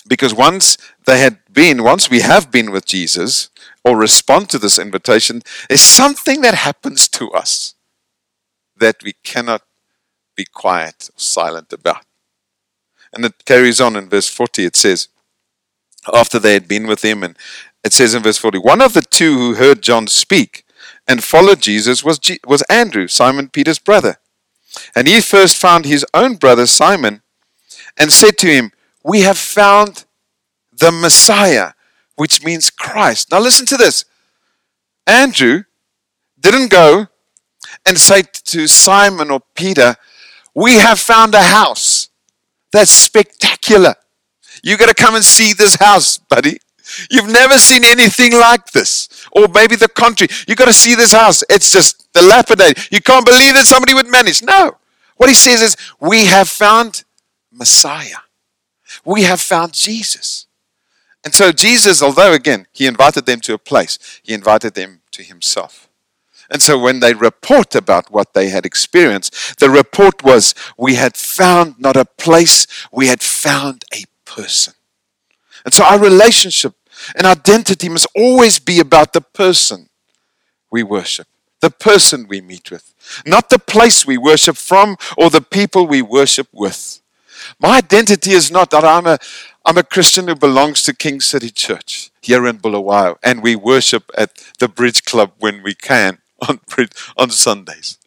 Because 0.08 0.34
once 0.34 0.78
they 1.06 1.19
had 1.19 1.38
been, 1.52 1.84
once 1.84 2.10
we 2.10 2.21
have 2.21 2.52
been 2.52 2.71
with 2.71 2.86
Jesus, 2.86 3.49
or 3.86 3.97
respond 3.97 4.49
to 4.49 4.58
this 4.58 4.80
invitation, 4.80 5.41
there's 5.69 5.82
something 5.82 6.41
that 6.41 6.56
happens 6.56 7.08
to 7.10 7.32
us 7.32 7.76
that 8.78 9.04
we 9.04 9.13
cannot 9.23 9.62
be 10.36 10.45
quiet 10.45 11.10
or 11.10 11.19
silent 11.19 11.71
about. 11.71 12.06
And 13.13 13.23
it 13.26 13.45
carries 13.45 13.80
on 13.80 13.95
in 13.95 14.10
verse 14.10 14.28
40. 14.28 14.65
It 14.65 14.76
says, 14.76 15.10
after 16.12 16.39
they 16.39 16.54
had 16.54 16.67
been 16.67 16.88
with 16.88 17.04
him, 17.06 17.23
and 17.23 17.38
it 17.84 17.93
says 17.93 18.15
in 18.15 18.23
verse 18.23 18.38
40, 18.38 18.58
one 18.60 18.82
of 18.82 18.93
the 18.93 19.02
two 19.02 19.38
who 19.38 19.54
heard 19.56 19.84
John 19.84 20.08
speak 20.08 20.62
and 21.08 21.24
followed 21.24 21.62
Jesus 21.62 22.04
was, 22.04 22.20
G- 22.20 22.39
was 22.46 22.63
Andrew, 22.70 23.08
Simon 23.08 23.50
Peter's 23.50 23.80
brother. 23.80 24.18
And 24.96 25.08
he 25.08 25.22
first 25.22 25.58
found 25.58 25.86
his 25.86 26.06
own 26.13 26.36
brother 26.36 26.66
Simon 26.66 27.22
and 27.98 28.12
said 28.12 28.38
to 28.39 28.48
him, 28.48 28.72
We 29.04 29.22
have 29.22 29.38
found 29.38 30.06
the 30.72 30.92
Messiah, 30.92 31.74
which 32.16 32.44
means 32.44 32.70
Christ. 32.70 33.32
Now 33.32 33.39
listen 33.39 33.66
to 33.68 33.78
this. 33.78 34.06
Andrew 35.06 35.63
didn't 36.39 36.72
go 36.72 37.08
and 37.86 37.98
say 37.98 38.24
to 38.46 38.68
Simon 38.68 39.30
or 39.30 39.42
Peter, 39.56 39.96
We 40.56 40.76
have 40.76 41.00
found 41.00 41.36
a 41.36 41.44
house. 41.44 42.10
That's 42.72 42.92
spectacular. 42.92 43.96
You 44.63 44.78
got 44.78 44.88
to 44.88 44.96
come 44.96 45.16
and 45.16 45.26
see 45.26 45.54
this 45.54 45.76
house, 45.76 46.18
buddy. 46.18 46.60
You've 47.10 47.32
never 47.32 47.58
seen 47.58 47.84
anything 47.86 48.34
like 48.34 48.71
this. 48.71 49.10
Or 49.32 49.47
maybe 49.47 49.75
the 49.75 49.88
country. 49.88 50.27
You've 50.47 50.58
got 50.58 50.65
to 50.65 50.73
see 50.73 50.95
this 50.95 51.13
house. 51.13 51.43
It's 51.49 51.71
just 51.71 52.12
dilapidated. 52.13 52.91
You 52.91 53.01
can't 53.01 53.25
believe 53.25 53.53
that 53.56 53.65
somebody 53.65 53.93
would 53.93 54.08
manage. 54.08 54.43
No. 54.43 54.77
What 55.17 55.29
he 55.29 55.36
says 55.36 55.62
is, 55.62 55.75
we 55.99 56.25
have 56.25 56.49
found 56.49 57.03
Messiah. 57.51 58.17
We 59.06 59.23
have 59.23 59.41
found 59.41 59.73
Jesus. 59.73 60.47
And 61.23 61.34
so 61.34 61.51
Jesus, 61.51 62.01
although 62.01 62.34
again, 62.34 62.67
he 62.73 62.86
invited 62.86 63.25
them 63.25 63.39
to 63.41 63.53
a 63.53 63.58
place, 63.58 63.97
he 64.23 64.34
invited 64.34 64.73
them 64.73 65.01
to 65.12 65.23
himself. 65.23 65.89
And 66.49 66.62
so 66.62 66.77
when 66.77 66.99
they 66.99 67.13
report 67.13 67.73
about 67.73 68.12
what 68.12 68.34
they 68.34 68.49
had 68.49 68.65
experienced, 68.65 69.60
the 69.60 69.69
report 69.69 70.23
was 70.23 70.53
we 70.77 70.95
had 70.95 71.15
found 71.15 71.79
not 71.79 71.95
a 71.95 72.06
place, 72.06 72.67
we 72.91 73.08
had 73.08 73.21
found 73.21 73.86
a 73.93 74.03
person. 74.25 74.73
And 75.63 75.73
so 75.73 75.86
our 75.86 75.99
relationship 75.99 76.75
and 77.16 77.26
identity 77.26 77.89
must 77.89 78.08
always 78.16 78.60
be 78.60 78.80
about 78.80 79.13
the 79.13 79.22
person 79.22 79.89
we 80.72 80.84
worship, 80.84 81.28
the 81.62 81.70
person 81.70 82.28
we 82.28 82.42
meet 82.42 82.72
with, 82.72 82.94
not 83.26 83.50
the 83.50 83.60
place 83.60 84.06
we 84.06 84.18
worship 84.18 84.58
from 84.58 84.98
or 85.18 85.30
the 85.30 85.42
people 85.42 85.88
we 85.88 86.02
worship 86.02 86.48
with. 86.52 87.02
My 87.60 87.78
identity 87.78 88.32
is 88.32 88.52
not 88.52 88.72
that 88.72 88.84
I'm 88.84 89.06
a, 89.06 89.20
I'm 89.66 89.78
a 89.78 89.84
Christian 89.84 90.28
who 90.28 90.36
belongs 90.36 90.84
to 90.84 90.96
King 90.96 91.22
City 91.22 91.50
Church 91.50 92.12
here 92.22 92.48
in 92.48 92.58
Bulawayo, 92.58 93.18
and 93.22 93.44
we 93.44 93.56
worship 93.56 94.10
at 94.18 94.32
the 94.60 94.68
Bridge 94.68 95.04
Club 95.04 95.34
when 95.39 95.62
we 95.62 95.74
can 95.74 96.20
on, 96.48 96.60
on 97.18 97.30
Sundays. 97.30 97.98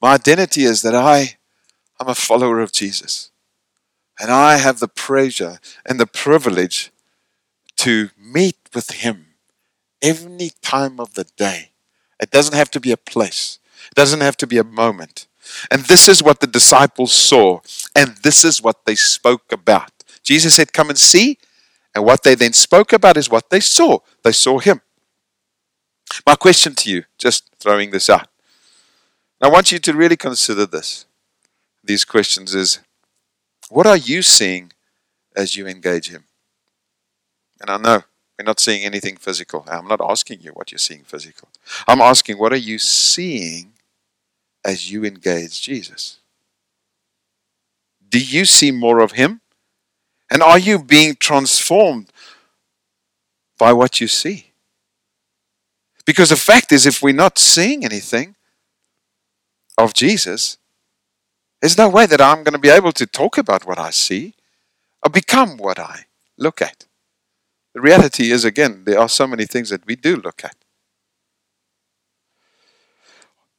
My 0.00 0.14
identity 0.14 0.64
is 0.64 0.82
that 0.82 0.94
I 0.94 1.36
am 2.00 2.08
a 2.08 2.14
follower 2.14 2.60
of 2.60 2.72
Jesus. 2.72 3.30
And 4.20 4.30
I 4.30 4.56
have 4.56 4.78
the 4.78 4.88
pleasure 4.88 5.58
and 5.84 5.98
the 5.98 6.06
privilege 6.06 6.92
to 7.84 8.08
meet 8.18 8.56
with 8.74 8.90
Him 8.90 9.34
any 10.00 10.50
time 10.62 10.98
of 10.98 11.12
the 11.12 11.24
day. 11.36 11.72
It 12.18 12.30
doesn't 12.30 12.54
have 12.54 12.70
to 12.70 12.80
be 12.80 12.92
a 12.92 12.96
place, 12.96 13.58
it 13.88 13.94
doesn't 13.94 14.22
have 14.22 14.38
to 14.38 14.46
be 14.46 14.56
a 14.56 14.64
moment. 14.64 15.26
And 15.70 15.82
this 15.82 16.08
is 16.08 16.22
what 16.22 16.40
the 16.40 16.46
disciples 16.46 17.12
saw, 17.12 17.60
and 17.94 18.16
this 18.22 18.42
is 18.42 18.62
what 18.62 18.86
they 18.86 18.94
spoke 18.94 19.52
about. 19.52 19.90
Jesus 20.22 20.54
said, 20.54 20.72
Come 20.72 20.88
and 20.88 20.98
see. 20.98 21.38
And 21.94 22.04
what 22.04 22.24
they 22.24 22.34
then 22.34 22.54
spoke 22.54 22.92
about 22.92 23.16
is 23.16 23.30
what 23.30 23.50
they 23.50 23.60
saw. 23.60 23.98
They 24.24 24.32
saw 24.32 24.58
Him. 24.58 24.80
My 26.26 26.34
question 26.34 26.74
to 26.76 26.90
you, 26.90 27.04
just 27.18 27.50
throwing 27.60 27.90
this 27.90 28.08
out. 28.08 28.28
I 29.40 29.48
want 29.48 29.70
you 29.70 29.78
to 29.78 29.92
really 29.92 30.16
consider 30.16 30.64
this. 30.64 31.04
These 31.84 32.06
questions 32.06 32.54
is 32.54 32.80
what 33.68 33.86
are 33.86 33.96
you 33.96 34.22
seeing 34.22 34.72
as 35.36 35.54
you 35.54 35.66
engage 35.66 36.08
Him? 36.08 36.24
And 37.64 37.70
I 37.70 37.76
know 37.78 38.02
we're 38.38 38.44
not 38.44 38.60
seeing 38.60 38.84
anything 38.84 39.16
physical. 39.16 39.64
I'm 39.66 39.88
not 39.88 40.02
asking 40.02 40.40
you 40.42 40.50
what 40.50 40.70
you're 40.70 40.78
seeing 40.78 41.02
physical. 41.02 41.48
I'm 41.88 42.02
asking 42.02 42.36
what 42.36 42.52
are 42.52 42.56
you 42.56 42.78
seeing 42.78 43.72
as 44.62 44.92
you 44.92 45.02
engage 45.02 45.62
Jesus? 45.62 46.18
Do 48.06 48.22
you 48.22 48.44
see 48.44 48.70
more 48.70 48.98
of 48.98 49.12
Him? 49.12 49.40
And 50.30 50.42
are 50.42 50.58
you 50.58 50.78
being 50.78 51.16
transformed 51.18 52.10
by 53.58 53.72
what 53.72 53.98
you 53.98 54.08
see? 54.08 54.52
Because 56.04 56.28
the 56.28 56.36
fact 56.36 56.70
is, 56.70 56.84
if 56.84 57.02
we're 57.02 57.14
not 57.14 57.38
seeing 57.38 57.82
anything 57.82 58.34
of 59.78 59.94
Jesus, 59.94 60.58
there's 61.62 61.78
no 61.78 61.88
way 61.88 62.04
that 62.04 62.20
I'm 62.20 62.44
going 62.44 62.52
to 62.52 62.58
be 62.58 62.68
able 62.68 62.92
to 62.92 63.06
talk 63.06 63.38
about 63.38 63.64
what 63.66 63.78
I 63.78 63.88
see 63.88 64.34
or 65.02 65.10
become 65.10 65.56
what 65.56 65.78
I 65.78 66.04
look 66.36 66.60
at. 66.60 66.84
The 67.74 67.80
reality 67.80 68.30
is, 68.30 68.44
again, 68.44 68.84
there 68.84 69.00
are 69.00 69.08
so 69.08 69.26
many 69.26 69.46
things 69.46 69.70
that 69.70 69.84
we 69.84 69.96
do 69.96 70.16
look 70.16 70.44
at. 70.44 70.56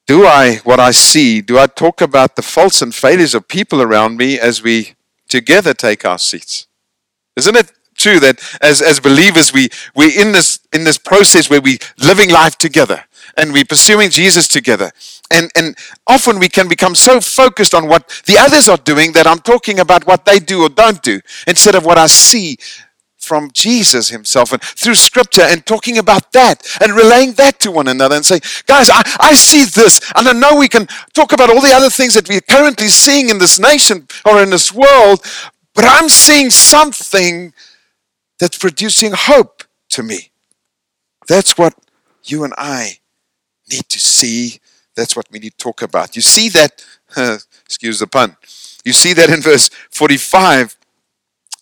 Do 0.07 0.25
I, 0.25 0.57
what 0.57 0.79
I 0.79 0.91
see, 0.91 1.41
do 1.41 1.57
I 1.57 1.67
talk 1.67 1.99
about 1.99 2.35
the 2.35 2.41
faults 2.41 2.81
and 2.81 2.93
failures 2.93 3.33
of 3.33 3.47
people 3.47 3.81
around 3.81 4.17
me 4.17 4.39
as 4.39 4.61
we 4.63 4.93
together 5.27 5.73
take 5.73 6.05
our 6.05 6.19
seats? 6.19 6.67
Isn't 7.35 7.55
it 7.57 7.71
true 7.95 8.19
that 8.19 8.39
as, 8.61 8.81
as 8.81 8.99
believers 8.99 9.53
we 9.53 9.69
we're 9.95 10.19
in 10.19 10.31
this 10.33 10.59
in 10.73 10.83
this 10.83 10.97
process 10.97 11.49
where 11.49 11.61
we're 11.61 11.77
living 11.97 12.29
life 12.29 12.57
together 12.57 13.03
and 13.37 13.51
we're 13.51 13.65
pursuing 13.65 14.09
Jesus 14.09 14.47
together. 14.47 14.91
And 15.31 15.49
and 15.55 15.75
often 16.05 16.39
we 16.39 16.49
can 16.49 16.67
become 16.67 16.93
so 16.93 17.19
focused 17.21 17.73
on 17.73 17.87
what 17.87 18.21
the 18.25 18.37
others 18.37 18.69
are 18.69 18.77
doing 18.77 19.13
that 19.13 19.25
I'm 19.25 19.39
talking 19.39 19.79
about 19.79 20.05
what 20.05 20.25
they 20.25 20.39
do 20.39 20.63
or 20.63 20.69
don't 20.69 21.01
do 21.01 21.19
instead 21.47 21.75
of 21.75 21.85
what 21.85 21.97
I 21.97 22.07
see 22.07 22.57
from 23.25 23.49
Jesus 23.51 24.09
himself 24.09 24.53
and 24.53 24.61
through 24.61 24.95
scripture 24.95 25.41
and 25.41 25.65
talking 25.65 25.97
about 25.97 26.31
that 26.33 26.65
and 26.81 26.93
relaying 26.93 27.33
that 27.33 27.59
to 27.61 27.71
one 27.71 27.87
another 27.87 28.15
and 28.15 28.25
saying, 28.25 28.41
guys, 28.67 28.89
I, 28.89 29.01
I 29.19 29.33
see 29.33 29.65
this. 29.65 29.99
And 30.15 30.27
I 30.27 30.33
know 30.33 30.55
we 30.55 30.69
can 30.69 30.87
talk 31.13 31.33
about 31.33 31.49
all 31.49 31.61
the 31.61 31.73
other 31.73 31.89
things 31.89 32.13
that 32.13 32.29
we're 32.29 32.41
currently 32.41 32.87
seeing 32.87 33.29
in 33.29 33.39
this 33.39 33.59
nation 33.59 34.07
or 34.25 34.41
in 34.41 34.51
this 34.51 34.71
world, 34.71 35.25
but 35.73 35.85
I'm 35.85 36.09
seeing 36.09 36.49
something 36.49 37.53
that's 38.39 38.57
producing 38.57 39.11
hope 39.13 39.63
to 39.89 40.03
me. 40.03 40.31
That's 41.27 41.57
what 41.57 41.73
you 42.23 42.43
and 42.43 42.53
I 42.57 42.99
need 43.71 43.89
to 43.89 43.99
see. 43.99 44.59
That's 44.95 45.15
what 45.15 45.27
we 45.31 45.39
need 45.39 45.51
to 45.51 45.57
talk 45.57 45.81
about. 45.81 46.15
You 46.15 46.21
see 46.21 46.49
that, 46.49 46.85
excuse 47.65 47.99
the 47.99 48.07
pun, 48.07 48.37
You 48.83 48.93
see 48.93 49.13
that 49.13 49.29
in 49.29 49.41
verse 49.41 49.69
45 49.89 50.77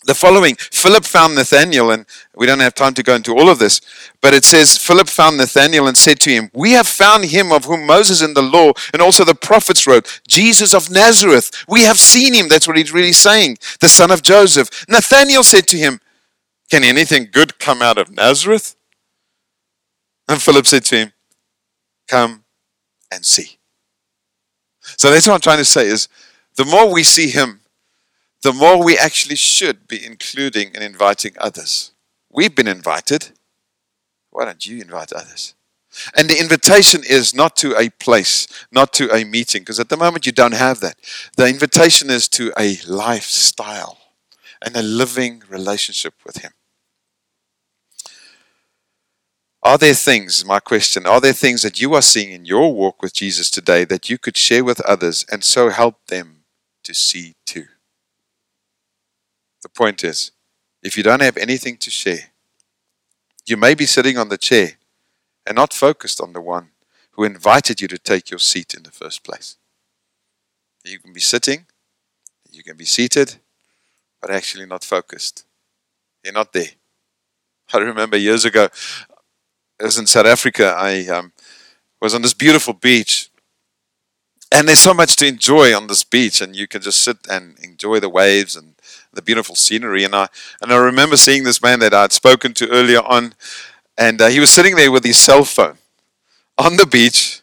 the 0.06 0.14
following 0.14 0.56
Philip 0.56 1.04
found 1.04 1.34
Nathanael, 1.34 1.90
and 1.90 2.06
we 2.34 2.46
don't 2.46 2.60
have 2.60 2.74
time 2.74 2.94
to 2.94 3.02
go 3.02 3.14
into 3.14 3.32
all 3.32 3.48
of 3.48 3.58
this, 3.58 3.80
but 4.20 4.34
it 4.34 4.44
says 4.44 4.76
Philip 4.76 5.08
found 5.08 5.36
Nathanael 5.36 5.86
and 5.86 5.96
said 5.96 6.20
to 6.20 6.30
him, 6.30 6.50
We 6.54 6.72
have 6.72 6.86
found 6.86 7.26
him 7.26 7.52
of 7.52 7.64
whom 7.64 7.86
Moses 7.86 8.22
in 8.22 8.34
the 8.34 8.42
law 8.42 8.72
and 8.92 9.00
also 9.00 9.24
the 9.24 9.34
prophets 9.34 9.86
wrote, 9.86 10.20
Jesus 10.28 10.74
of 10.74 10.90
Nazareth. 10.90 11.64
We 11.68 11.82
have 11.82 11.98
seen 11.98 12.34
him. 12.34 12.48
That's 12.48 12.66
what 12.66 12.76
he's 12.76 12.92
really 12.92 13.12
saying, 13.12 13.58
the 13.80 13.88
son 13.88 14.10
of 14.10 14.22
Joseph. 14.22 14.84
Nathanael 14.88 15.42
said 15.42 15.66
to 15.68 15.78
him, 15.78 16.00
Can 16.70 16.84
anything 16.84 17.28
good 17.30 17.58
come 17.58 17.82
out 17.82 17.98
of 17.98 18.10
Nazareth? 18.10 18.76
And 20.28 20.40
Philip 20.40 20.66
said 20.66 20.84
to 20.86 20.96
him, 20.96 21.12
Come 22.08 22.44
and 23.10 23.24
see. 23.24 23.58
So 24.80 25.10
that's 25.10 25.26
what 25.26 25.34
I'm 25.34 25.40
trying 25.40 25.58
to 25.58 25.64
say 25.64 25.86
is 25.86 26.08
the 26.56 26.64
more 26.64 26.92
we 26.92 27.02
see 27.02 27.28
him, 27.28 27.60
the 28.44 28.52
more 28.52 28.84
we 28.84 28.98
actually 28.98 29.36
should 29.36 29.88
be 29.88 30.04
including 30.04 30.70
and 30.74 30.84
inviting 30.84 31.32
others. 31.38 31.92
We've 32.30 32.54
been 32.54 32.68
invited. 32.68 33.30
Why 34.30 34.44
don't 34.44 34.66
you 34.66 34.82
invite 34.82 35.14
others? 35.14 35.54
And 36.14 36.28
the 36.28 36.38
invitation 36.38 37.02
is 37.08 37.34
not 37.34 37.56
to 37.56 37.74
a 37.78 37.88
place, 37.88 38.46
not 38.70 38.92
to 38.94 39.10
a 39.10 39.24
meeting, 39.24 39.62
because 39.62 39.80
at 39.80 39.88
the 39.88 39.96
moment 39.96 40.26
you 40.26 40.32
don't 40.32 40.52
have 40.52 40.80
that. 40.80 40.98
The 41.38 41.48
invitation 41.48 42.10
is 42.10 42.28
to 42.30 42.52
a 42.58 42.76
lifestyle 42.86 43.96
and 44.60 44.76
a 44.76 44.82
living 44.82 45.42
relationship 45.48 46.12
with 46.26 46.42
Him. 46.42 46.52
Are 49.62 49.78
there 49.78 49.94
things, 49.94 50.44
my 50.44 50.60
question, 50.60 51.06
are 51.06 51.20
there 51.22 51.32
things 51.32 51.62
that 51.62 51.80
you 51.80 51.94
are 51.94 52.02
seeing 52.02 52.32
in 52.32 52.44
your 52.44 52.74
walk 52.74 53.00
with 53.00 53.14
Jesus 53.14 53.50
today 53.50 53.84
that 53.84 54.10
you 54.10 54.18
could 54.18 54.36
share 54.36 54.64
with 54.64 54.82
others 54.82 55.24
and 55.32 55.42
so 55.42 55.70
help 55.70 55.96
them 56.08 56.44
to 56.82 56.92
see 56.92 57.36
too? 57.46 57.68
Point 59.74 60.04
is, 60.04 60.30
if 60.82 60.96
you 60.96 61.02
don't 61.02 61.22
have 61.22 61.36
anything 61.36 61.76
to 61.78 61.90
share, 61.90 62.30
you 63.46 63.56
may 63.56 63.74
be 63.74 63.86
sitting 63.86 64.16
on 64.16 64.28
the 64.28 64.38
chair 64.38 64.72
and 65.46 65.56
not 65.56 65.74
focused 65.74 66.20
on 66.20 66.32
the 66.32 66.40
one 66.40 66.70
who 67.12 67.24
invited 67.24 67.80
you 67.80 67.88
to 67.88 67.98
take 67.98 68.30
your 68.30 68.38
seat 68.38 68.74
in 68.74 68.82
the 68.82 68.90
first 68.90 69.24
place. 69.24 69.56
You 70.84 70.98
can 70.98 71.12
be 71.12 71.20
sitting, 71.20 71.66
you 72.50 72.62
can 72.62 72.76
be 72.76 72.84
seated, 72.84 73.36
but 74.20 74.30
actually 74.30 74.66
not 74.66 74.84
focused. 74.84 75.44
You're 76.22 76.34
not 76.34 76.52
there. 76.52 76.70
I 77.72 77.78
remember 77.78 78.16
years 78.16 78.44
ago, 78.44 78.68
I 79.80 79.84
was 79.84 79.98
in 79.98 80.06
South 80.06 80.26
Africa. 80.26 80.74
I 80.76 81.06
um, 81.08 81.32
was 82.00 82.14
on 82.14 82.22
this 82.22 82.34
beautiful 82.34 82.74
beach, 82.74 83.30
and 84.52 84.68
there's 84.68 84.78
so 84.78 84.94
much 84.94 85.16
to 85.16 85.26
enjoy 85.26 85.74
on 85.74 85.86
this 85.88 86.04
beach, 86.04 86.40
and 86.40 86.54
you 86.54 86.68
can 86.68 86.80
just 86.82 87.00
sit 87.00 87.18
and 87.28 87.58
enjoy 87.60 88.00
the 88.00 88.08
waves 88.08 88.56
and 88.56 88.73
the 89.14 89.22
beautiful 89.22 89.54
scenery. 89.54 90.04
And 90.04 90.14
I 90.14 90.28
and 90.60 90.72
I 90.72 90.76
remember 90.76 91.16
seeing 91.16 91.44
this 91.44 91.62
man 91.62 91.80
that 91.80 91.94
I'd 91.94 92.12
spoken 92.12 92.54
to 92.54 92.68
earlier 92.70 93.00
on, 93.00 93.34
and 93.96 94.20
uh, 94.20 94.28
he 94.28 94.40
was 94.40 94.50
sitting 94.50 94.76
there 94.76 94.92
with 94.92 95.04
his 95.04 95.18
cell 95.18 95.44
phone 95.44 95.78
on 96.58 96.76
the 96.76 96.86
beach. 96.86 97.40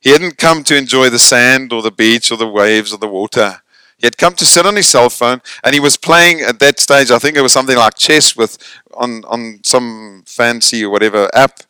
He 0.00 0.10
hadn't 0.10 0.36
come 0.36 0.64
to 0.64 0.76
enjoy 0.76 1.08
the 1.08 1.18
sand 1.18 1.72
or 1.72 1.80
the 1.82 1.90
beach 1.90 2.30
or 2.30 2.36
the 2.36 2.48
waves 2.48 2.92
or 2.92 2.98
the 2.98 3.08
water. 3.08 3.62
He 3.96 4.06
had 4.06 4.18
come 4.18 4.34
to 4.34 4.44
sit 4.44 4.66
on 4.66 4.76
his 4.76 4.88
cell 4.88 5.08
phone, 5.08 5.40
and 5.62 5.72
he 5.72 5.80
was 5.80 5.96
playing 5.96 6.40
at 6.42 6.58
that 6.58 6.78
stage. 6.78 7.10
I 7.10 7.18
think 7.18 7.36
it 7.36 7.42
was 7.42 7.52
something 7.52 7.76
like 7.76 7.96
chess 7.96 8.36
with 8.36 8.58
on 8.94 9.24
on 9.24 9.60
some 9.64 10.24
fancy 10.26 10.84
or 10.84 10.90
whatever 10.90 11.30
app, 11.34 11.60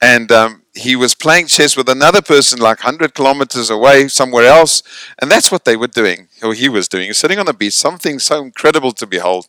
and 0.00 0.30
um, 0.32 0.61
he 0.74 0.96
was 0.96 1.14
playing 1.14 1.46
chess 1.46 1.76
with 1.76 1.88
another 1.88 2.22
person 2.22 2.58
like 2.58 2.78
100 2.78 3.14
kilometers 3.14 3.68
away 3.68 4.08
somewhere 4.08 4.46
else 4.46 4.82
and 5.20 5.30
that's 5.30 5.52
what 5.52 5.66
they 5.66 5.76
were 5.76 5.86
doing 5.86 6.28
or 6.42 6.54
he 6.54 6.68
was 6.68 6.88
doing 6.88 7.04
he 7.04 7.10
was 7.10 7.18
sitting 7.18 7.38
on 7.38 7.44
the 7.44 7.52
beach 7.52 7.74
something 7.74 8.18
so 8.18 8.42
incredible 8.42 8.90
to 8.90 9.06
behold 9.06 9.46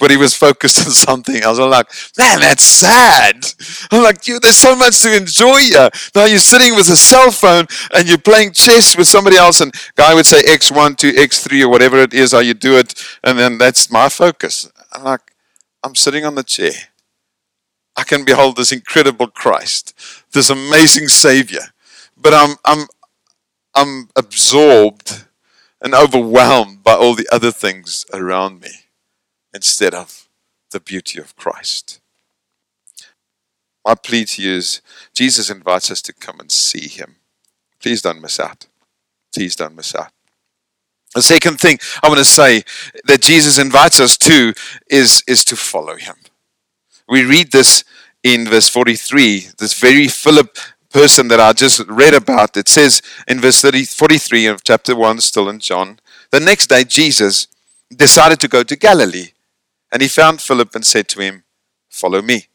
but 0.00 0.10
he 0.10 0.16
was 0.16 0.34
focused 0.46 0.84
on 0.84 0.92
something 0.92 1.44
i 1.44 1.48
was 1.48 1.60
like 1.60 1.88
man 2.18 2.40
that's 2.40 2.64
sad. 2.64 3.46
I'm 3.92 4.02
like 4.02 4.26
you 4.26 4.40
there's 4.40 4.56
so 4.56 4.74
much 4.74 5.00
to 5.02 5.16
enjoy 5.16 5.60
now 6.14 6.24
you're 6.24 6.38
sitting 6.38 6.74
with 6.74 6.88
a 6.90 6.96
cell 6.96 7.30
phone 7.30 7.66
and 7.94 8.08
you're 8.08 8.18
playing 8.18 8.52
chess 8.52 8.96
with 8.96 9.06
somebody 9.06 9.36
else 9.36 9.60
and 9.60 9.72
guy 9.94 10.12
would 10.14 10.26
say 10.26 10.42
x1 10.42 10.96
2 10.96 11.12
x3 11.12 11.62
or 11.62 11.68
whatever 11.68 11.98
it 11.98 12.12
is 12.12 12.32
how 12.32 12.40
you 12.40 12.54
do 12.54 12.76
it 12.76 12.94
and 13.22 13.38
then 13.38 13.58
that's 13.58 13.90
my 13.90 14.08
focus. 14.08 14.70
I'm 14.92 15.04
like 15.04 15.32
i'm 15.84 15.94
sitting 15.94 16.24
on 16.24 16.34
the 16.34 16.42
chair 16.42 16.72
I 17.96 18.04
can 18.04 18.24
behold 18.24 18.56
this 18.56 18.72
incredible 18.72 19.28
Christ, 19.28 19.94
this 20.32 20.50
amazing 20.50 21.08
Savior. 21.08 21.72
But 22.16 22.34
I'm, 22.34 22.56
I'm, 22.64 22.86
I'm 23.74 24.08
absorbed 24.16 25.24
and 25.80 25.94
overwhelmed 25.94 26.82
by 26.82 26.94
all 26.94 27.14
the 27.14 27.28
other 27.30 27.52
things 27.52 28.04
around 28.12 28.60
me 28.60 28.70
instead 29.52 29.94
of 29.94 30.28
the 30.70 30.80
beauty 30.80 31.20
of 31.20 31.36
Christ. 31.36 32.00
My 33.84 33.94
plea 33.94 34.24
to 34.24 34.42
you 34.42 34.52
is 34.54 34.80
Jesus 35.12 35.50
invites 35.50 35.90
us 35.90 36.00
to 36.02 36.12
come 36.12 36.40
and 36.40 36.50
see 36.50 36.88
Him. 36.88 37.16
Please 37.80 38.00
don't 38.00 38.22
miss 38.22 38.40
out. 38.40 38.66
Please 39.32 39.54
don't 39.54 39.76
miss 39.76 39.94
out. 39.94 40.10
The 41.14 41.22
second 41.22 41.60
thing 41.60 41.78
I 42.02 42.08
want 42.08 42.18
to 42.18 42.24
say 42.24 42.64
that 43.04 43.22
Jesus 43.22 43.58
invites 43.58 44.00
us 44.00 44.16
to 44.18 44.54
is, 44.88 45.22
is 45.28 45.44
to 45.44 45.56
follow 45.56 45.96
Him. 45.96 46.16
We 47.08 47.24
read 47.24 47.52
this 47.52 47.84
in 48.22 48.46
verse 48.46 48.68
43, 48.68 49.48
this 49.58 49.78
very 49.78 50.08
Philip 50.08 50.56
person 50.90 51.28
that 51.28 51.40
I 51.40 51.52
just 51.52 51.80
read 51.88 52.14
about. 52.14 52.56
It 52.56 52.68
says 52.68 53.02
in 53.28 53.40
verse 53.40 53.60
30, 53.60 53.84
43 53.84 54.46
of 54.46 54.64
chapter 54.64 54.96
1, 54.96 55.20
still 55.20 55.48
in 55.48 55.58
John, 55.58 55.98
the 56.30 56.40
next 56.40 56.68
day 56.68 56.84
Jesus 56.84 57.48
decided 57.94 58.40
to 58.40 58.48
go 58.48 58.62
to 58.62 58.76
Galilee. 58.76 59.32
And 59.92 60.02
he 60.02 60.08
found 60.08 60.40
Philip 60.40 60.74
and 60.74 60.84
said 60.84 61.08
to 61.08 61.20
him, 61.20 61.44
Follow 61.88 62.22
me. 62.22 62.48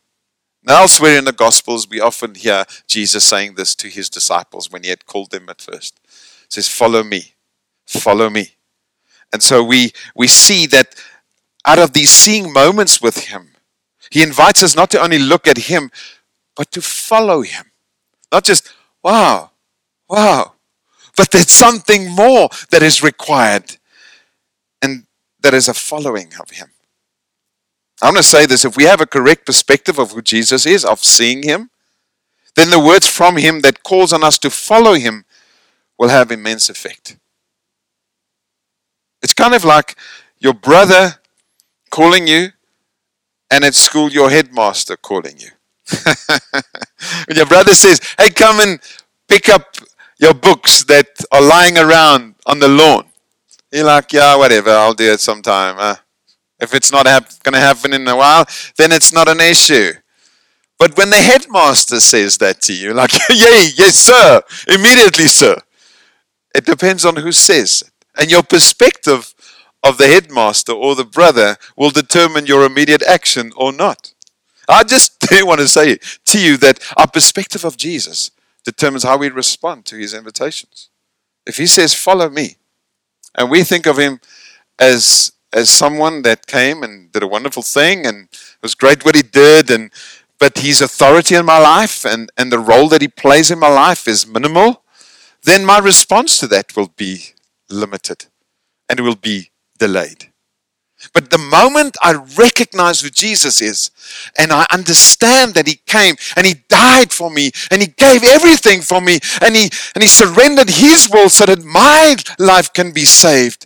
Now, 0.63 0.81
elsewhere 0.81 1.17
in 1.17 1.25
the 1.25 1.31
Gospels, 1.31 1.89
we 1.89 2.01
often 2.01 2.35
hear 2.35 2.65
Jesus 2.87 3.23
saying 3.23 3.55
this 3.55 3.73
to 3.75 3.87
his 3.87 4.09
disciples 4.09 4.69
when 4.69 4.83
he 4.83 4.89
had 4.89 5.05
called 5.05 5.31
them 5.31 5.47
at 5.49 5.61
first. 5.61 5.99
He 6.03 6.47
says, 6.49 6.67
Follow 6.67 7.03
me, 7.03 7.35
follow 7.85 8.29
me. 8.29 8.55
And 9.31 9.41
so 9.41 9.63
we, 9.63 9.91
we 10.15 10.27
see 10.27 10.65
that 10.67 10.95
out 11.65 11.79
of 11.79 11.93
these 11.93 12.09
seeing 12.09 12.51
moments 12.51 13.01
with 13.01 13.25
him, 13.25 13.48
he 14.09 14.23
invites 14.23 14.63
us 14.63 14.75
not 14.75 14.89
to 14.91 15.01
only 15.01 15.19
look 15.19 15.47
at 15.47 15.57
Him, 15.57 15.91
but 16.55 16.71
to 16.71 16.81
follow 16.81 17.41
Him. 17.41 17.71
Not 18.31 18.43
just, 18.43 18.71
wow, 19.03 19.51
wow, 20.09 20.53
but 21.15 21.31
there's 21.31 21.51
something 21.51 22.09
more 22.09 22.49
that 22.71 22.81
is 22.83 23.03
required, 23.03 23.77
and 24.81 25.05
that 25.41 25.53
is 25.53 25.67
a 25.67 25.73
following 25.73 26.33
of 26.39 26.51
Him. 26.51 26.71
I'm 28.01 28.13
going 28.13 28.23
to 28.23 28.27
say 28.27 28.45
this 28.45 28.65
if 28.65 28.77
we 28.77 28.85
have 28.85 29.01
a 29.01 29.05
correct 29.05 29.45
perspective 29.45 29.99
of 29.99 30.11
who 30.11 30.21
Jesus 30.21 30.65
is, 30.65 30.85
of 30.85 31.03
seeing 31.03 31.43
Him, 31.43 31.69
then 32.55 32.71
the 32.71 32.79
words 32.79 33.07
from 33.07 33.37
Him 33.37 33.61
that 33.61 33.83
calls 33.83 34.11
on 34.11 34.23
us 34.23 34.39
to 34.39 34.49
follow 34.49 34.93
Him 34.93 35.25
will 35.97 36.09
have 36.09 36.31
immense 36.31 36.69
effect. 36.69 37.17
It's 39.21 39.33
kind 39.33 39.53
of 39.53 39.65
like 39.65 39.97
your 40.39 40.53
brother 40.53 41.15
calling 41.91 42.27
you 42.27 42.53
and 43.51 43.63
at 43.63 43.75
school 43.75 44.09
your 44.09 44.29
headmaster 44.29 44.95
calling 44.97 45.37
you. 45.37 45.49
when 47.27 47.35
your 47.35 47.45
brother 47.45 47.73
says, 47.73 47.99
hey, 48.17 48.29
come 48.29 48.59
and 48.59 48.79
pick 49.27 49.49
up 49.49 49.75
your 50.19 50.33
books 50.33 50.83
that 50.83 51.07
are 51.31 51.41
lying 51.41 51.77
around 51.77 52.35
on 52.45 52.59
the 52.59 52.67
lawn. 52.67 53.05
You're 53.71 53.85
like, 53.85 54.11
yeah, 54.13 54.35
whatever, 54.35 54.71
I'll 54.71 54.93
do 54.93 55.11
it 55.11 55.19
sometime. 55.19 55.75
Uh, 55.77 55.95
if 56.59 56.73
it's 56.73 56.91
not 56.91 57.07
hap- 57.07 57.41
going 57.43 57.53
to 57.53 57.59
happen 57.59 57.93
in 57.93 58.07
a 58.07 58.15
while, 58.15 58.45
then 58.77 58.91
it's 58.91 59.13
not 59.13 59.27
an 59.27 59.39
issue. 59.39 59.93
But 60.77 60.97
when 60.97 61.09
the 61.09 61.17
headmaster 61.21 61.99
says 61.99 62.37
that 62.39 62.61
to 62.63 62.73
you, 62.73 62.93
like, 62.93 63.13
yay, 63.29 63.69
yes, 63.75 63.95
sir, 63.95 64.41
immediately, 64.67 65.27
sir. 65.27 65.57
It 66.55 66.65
depends 66.65 67.05
on 67.05 67.15
who 67.15 67.31
says 67.31 67.83
it. 67.85 67.93
And 68.19 68.31
your 68.31 68.43
perspective 68.43 69.33
of 69.83 69.97
the 69.97 70.07
headmaster 70.07 70.71
or 70.71 70.95
the 70.95 71.05
brother 71.05 71.57
will 71.75 71.89
determine 71.89 72.45
your 72.45 72.65
immediate 72.65 73.03
action 73.03 73.51
or 73.55 73.71
not. 73.71 74.13
I 74.67 74.83
just 74.83 75.25
want 75.41 75.61
to 75.61 75.67
say 75.67 75.99
to 76.25 76.39
you 76.39 76.57
that 76.57 76.79
our 76.97 77.07
perspective 77.07 77.65
of 77.65 77.77
Jesus 77.77 78.31
determines 78.63 79.03
how 79.03 79.17
we 79.17 79.29
respond 79.29 79.85
to 79.85 79.97
his 79.97 80.13
invitations. 80.13 80.89
If 81.45 81.57
he 81.57 81.65
says, 81.65 81.93
Follow 81.93 82.29
me, 82.29 82.57
and 83.35 83.49
we 83.49 83.63
think 83.63 83.85
of 83.85 83.97
him 83.97 84.19
as 84.77 85.31
as 85.51 85.69
someone 85.69 86.21
that 86.21 86.45
came 86.45 86.83
and 86.83 87.11
did 87.11 87.23
a 87.23 87.27
wonderful 87.27 87.63
thing 87.63 88.05
and 88.05 88.25
it 88.31 88.61
was 88.61 88.75
great 88.75 89.03
what 89.03 89.15
he 89.15 89.23
did 89.23 89.71
and 89.71 89.91
but 90.39 90.57
his 90.57 90.81
authority 90.81 91.35
in 91.35 91.45
my 91.45 91.57
life 91.57 92.05
and, 92.05 92.31
and 92.37 92.51
the 92.51 92.59
role 92.59 92.87
that 92.87 93.01
he 93.01 93.07
plays 93.07 93.51
in 93.51 93.59
my 93.59 93.67
life 93.67 94.07
is 94.07 94.25
minimal, 94.25 94.83
then 95.43 95.65
my 95.65 95.77
response 95.77 96.39
to 96.39 96.47
that 96.47 96.75
will 96.77 96.91
be 96.95 97.33
limited 97.69 98.27
and 98.87 98.99
it 98.99 99.03
will 99.03 99.15
be 99.15 99.51
delayed. 99.79 100.27
But 101.13 101.29
the 101.29 101.37
moment 101.37 101.95
I 102.03 102.13
recognize 102.37 102.99
who 102.99 103.09
Jesus 103.09 103.61
is 103.61 103.89
and 104.37 104.51
I 104.51 104.65
understand 104.71 105.53
that 105.53 105.65
he 105.65 105.75
came 105.85 106.15
and 106.35 106.45
he 106.45 106.55
died 106.67 107.13
for 107.13 107.31
me 107.31 107.51
and 107.71 107.81
he 107.81 107.87
gave 107.87 108.23
everything 108.23 108.81
for 108.81 108.99
me 108.99 109.19
and 109.41 109.55
he, 109.55 109.69
and 109.95 110.03
he 110.03 110.09
surrendered 110.09 110.69
his 110.69 111.09
will 111.09 111.29
so 111.29 111.45
that 111.45 111.63
my 111.63 112.17
life 112.37 112.73
can 112.73 112.91
be 112.91 113.05
saved, 113.05 113.65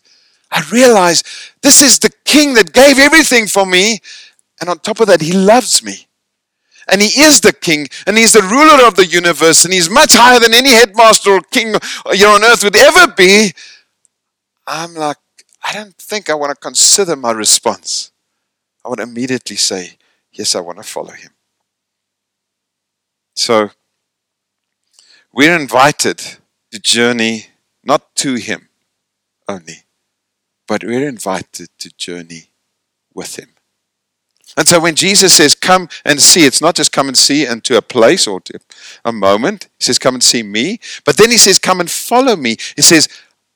I 0.52 0.64
realize 0.72 1.24
this 1.64 1.82
is 1.82 1.98
the 1.98 2.12
king 2.24 2.54
that 2.54 2.72
gave 2.72 3.00
everything 3.00 3.48
for 3.48 3.66
me. 3.66 4.00
And 4.62 4.70
on 4.70 4.78
top 4.80 5.00
of 5.00 5.08
that, 5.08 5.22
he 5.22 5.34
loves 5.34 5.84
me. 5.84 6.08
And 6.88 7.02
he 7.02 7.22
is 7.22 7.42
the 7.42 7.54
king, 7.54 7.88
and 8.06 8.18
he's 8.18 8.34
the 8.34 8.42
ruler 8.42 8.86
of 8.86 8.96
the 8.96 9.06
universe, 9.06 9.64
and 9.64 9.74
he's 9.74 9.90
much 9.90 10.14
higher 10.14 10.40
than 10.40 10.54
any 10.54 10.70
headmaster 10.70 11.32
or 11.32 11.42
king 11.42 11.74
here 12.12 12.28
on 12.28 12.44
earth 12.44 12.64
would 12.64 12.76
ever 12.76 13.12
be. 13.14 13.54
I'm 14.68 14.94
like, 14.94 15.16
I 15.64 15.74
don't 15.74 15.96
think 15.96 16.30
I 16.30 16.36
want 16.36 16.52
to 16.52 16.56
consider 16.56 17.16
my 17.16 17.32
response. 17.32 18.12
I 18.86 18.90
would 18.90 19.00
immediately 19.00 19.56
say, 19.56 19.98
Yes, 20.32 20.56
I 20.56 20.62
want 20.62 20.80
to 20.80 20.84
follow 20.84 21.12
him. 21.12 21.32
So, 23.36 23.70
we're 25.32 25.56
invited 25.56 26.22
to 26.72 26.80
journey 26.80 27.48
not 27.84 28.16
to 28.18 28.36
him 28.36 28.70
only, 29.48 29.84
but 30.68 30.84
we're 30.84 31.08
invited 31.08 31.70
to 31.80 31.90
journey 31.98 32.50
with 33.14 33.38
him. 33.38 33.50
And 34.56 34.68
so 34.68 34.80
when 34.80 34.96
Jesus 34.96 35.34
says, 35.34 35.56
Come 35.56 35.90
and 36.06 36.22
see, 36.22 36.46
it's 36.46 36.62
not 36.62 36.76
just 36.76 36.92
come 36.92 37.08
and 37.08 37.18
see 37.18 37.46
and 37.46 37.64
to 37.64 37.78
a 37.78 37.82
place 37.82 38.28
or 38.28 38.40
to 38.42 38.60
a 39.04 39.12
moment. 39.12 39.70
He 39.80 39.86
says, 39.86 39.98
Come 39.98 40.16
and 40.16 40.24
see 40.24 40.44
me. 40.44 40.80
But 41.06 41.18
then 41.18 41.32
he 41.32 41.38
says, 41.38 41.58
Come 41.58 41.80
and 41.80 41.90
follow 41.90 42.36
me. 42.36 42.58
He 42.76 42.82
says, 42.82 43.08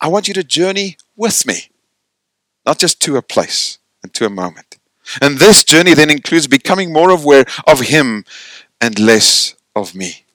I 0.02 0.08
want 0.08 0.28
you 0.28 0.34
to 0.36 0.44
journey 0.44 0.98
with 1.16 1.46
me, 1.46 1.70
not 2.68 2.78
just 2.78 3.02
to 3.02 3.16
a 3.16 3.22
place 3.22 3.80
and 4.04 4.14
to 4.14 4.26
a 4.26 4.30
moment. 4.30 4.78
And 5.22 5.38
this 5.38 5.64
journey 5.64 5.94
then 5.94 6.10
includes 6.10 6.48
becoming 6.48 6.92
more 6.92 7.10
aware 7.10 7.46
of 7.66 7.80
Him 7.80 8.26
and 8.82 9.00
less 9.00 9.56
of 9.74 9.96
me. 9.96 10.26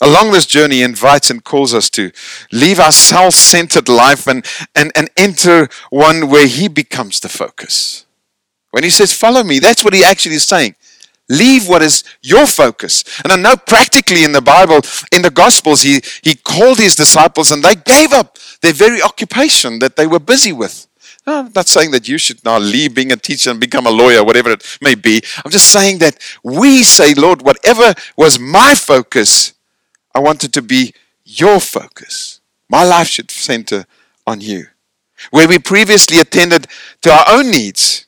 Along 0.00 0.30
this 0.30 0.46
journey, 0.46 0.80
invites 0.80 1.28
and 1.28 1.42
calls 1.42 1.74
us 1.74 1.90
to 1.90 2.12
leave 2.52 2.78
our 2.78 2.92
self 2.92 3.34
centered 3.34 3.88
life 3.88 4.28
and, 4.28 4.46
and, 4.76 4.92
and 4.94 5.10
enter 5.16 5.68
one 5.90 6.30
where 6.30 6.46
He 6.46 6.68
becomes 6.68 7.18
the 7.18 7.28
focus. 7.28 8.06
When 8.70 8.84
He 8.84 8.90
says, 8.90 9.12
Follow 9.12 9.42
me, 9.42 9.58
that's 9.58 9.82
what 9.82 9.94
He 9.94 10.04
actually 10.04 10.36
is 10.36 10.44
saying. 10.44 10.76
Leave 11.28 11.68
what 11.68 11.82
is 11.82 12.04
your 12.22 12.46
focus. 12.46 13.04
And 13.22 13.32
I 13.32 13.36
know 13.36 13.56
practically 13.56 14.24
in 14.24 14.32
the 14.32 14.40
Bible, 14.40 14.80
in 15.12 15.20
the 15.20 15.30
Gospels, 15.30 15.82
he, 15.82 16.00
he 16.22 16.34
called 16.34 16.78
his 16.78 16.96
disciples 16.96 17.50
and 17.50 17.62
they 17.62 17.74
gave 17.74 18.14
up 18.14 18.38
their 18.62 18.72
very 18.72 19.02
occupation 19.02 19.78
that 19.80 19.96
they 19.96 20.06
were 20.06 20.20
busy 20.20 20.52
with. 20.52 20.87
I'm 21.28 21.52
not 21.54 21.68
saying 21.68 21.90
that 21.92 22.08
you 22.08 22.18
should 22.18 22.44
now 22.44 22.58
leave 22.58 22.94
being 22.94 23.12
a 23.12 23.16
teacher 23.16 23.50
and 23.50 23.60
become 23.60 23.86
a 23.86 23.90
lawyer, 23.90 24.24
whatever 24.24 24.50
it 24.50 24.78
may 24.80 24.94
be. 24.94 25.20
I'm 25.44 25.50
just 25.50 25.70
saying 25.70 25.98
that 25.98 26.18
we 26.42 26.82
say, 26.82 27.14
Lord, 27.14 27.42
whatever 27.42 27.94
was 28.16 28.38
my 28.38 28.74
focus, 28.74 29.52
I 30.14 30.20
want 30.20 30.44
it 30.44 30.52
to 30.54 30.62
be 30.62 30.94
your 31.24 31.60
focus. 31.60 32.40
My 32.68 32.84
life 32.84 33.08
should 33.08 33.30
center 33.30 33.86
on 34.26 34.40
you. 34.40 34.66
Where 35.30 35.48
we 35.48 35.58
previously 35.58 36.18
attended 36.18 36.68
to 37.02 37.10
our 37.10 37.24
own 37.28 37.50
needs, 37.50 38.06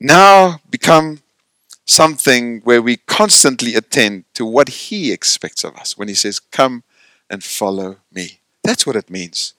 now 0.00 0.60
become 0.70 1.20
something 1.86 2.60
where 2.60 2.80
we 2.80 2.96
constantly 2.96 3.74
attend 3.74 4.24
to 4.34 4.44
what 4.44 4.68
He 4.68 5.12
expects 5.12 5.64
of 5.64 5.76
us 5.76 5.98
when 5.98 6.08
He 6.08 6.14
says, 6.14 6.40
Come 6.40 6.82
and 7.28 7.44
follow 7.44 7.96
me. 8.12 8.40
That's 8.62 8.86
what 8.86 8.96
it 8.96 9.10
means 9.10 9.54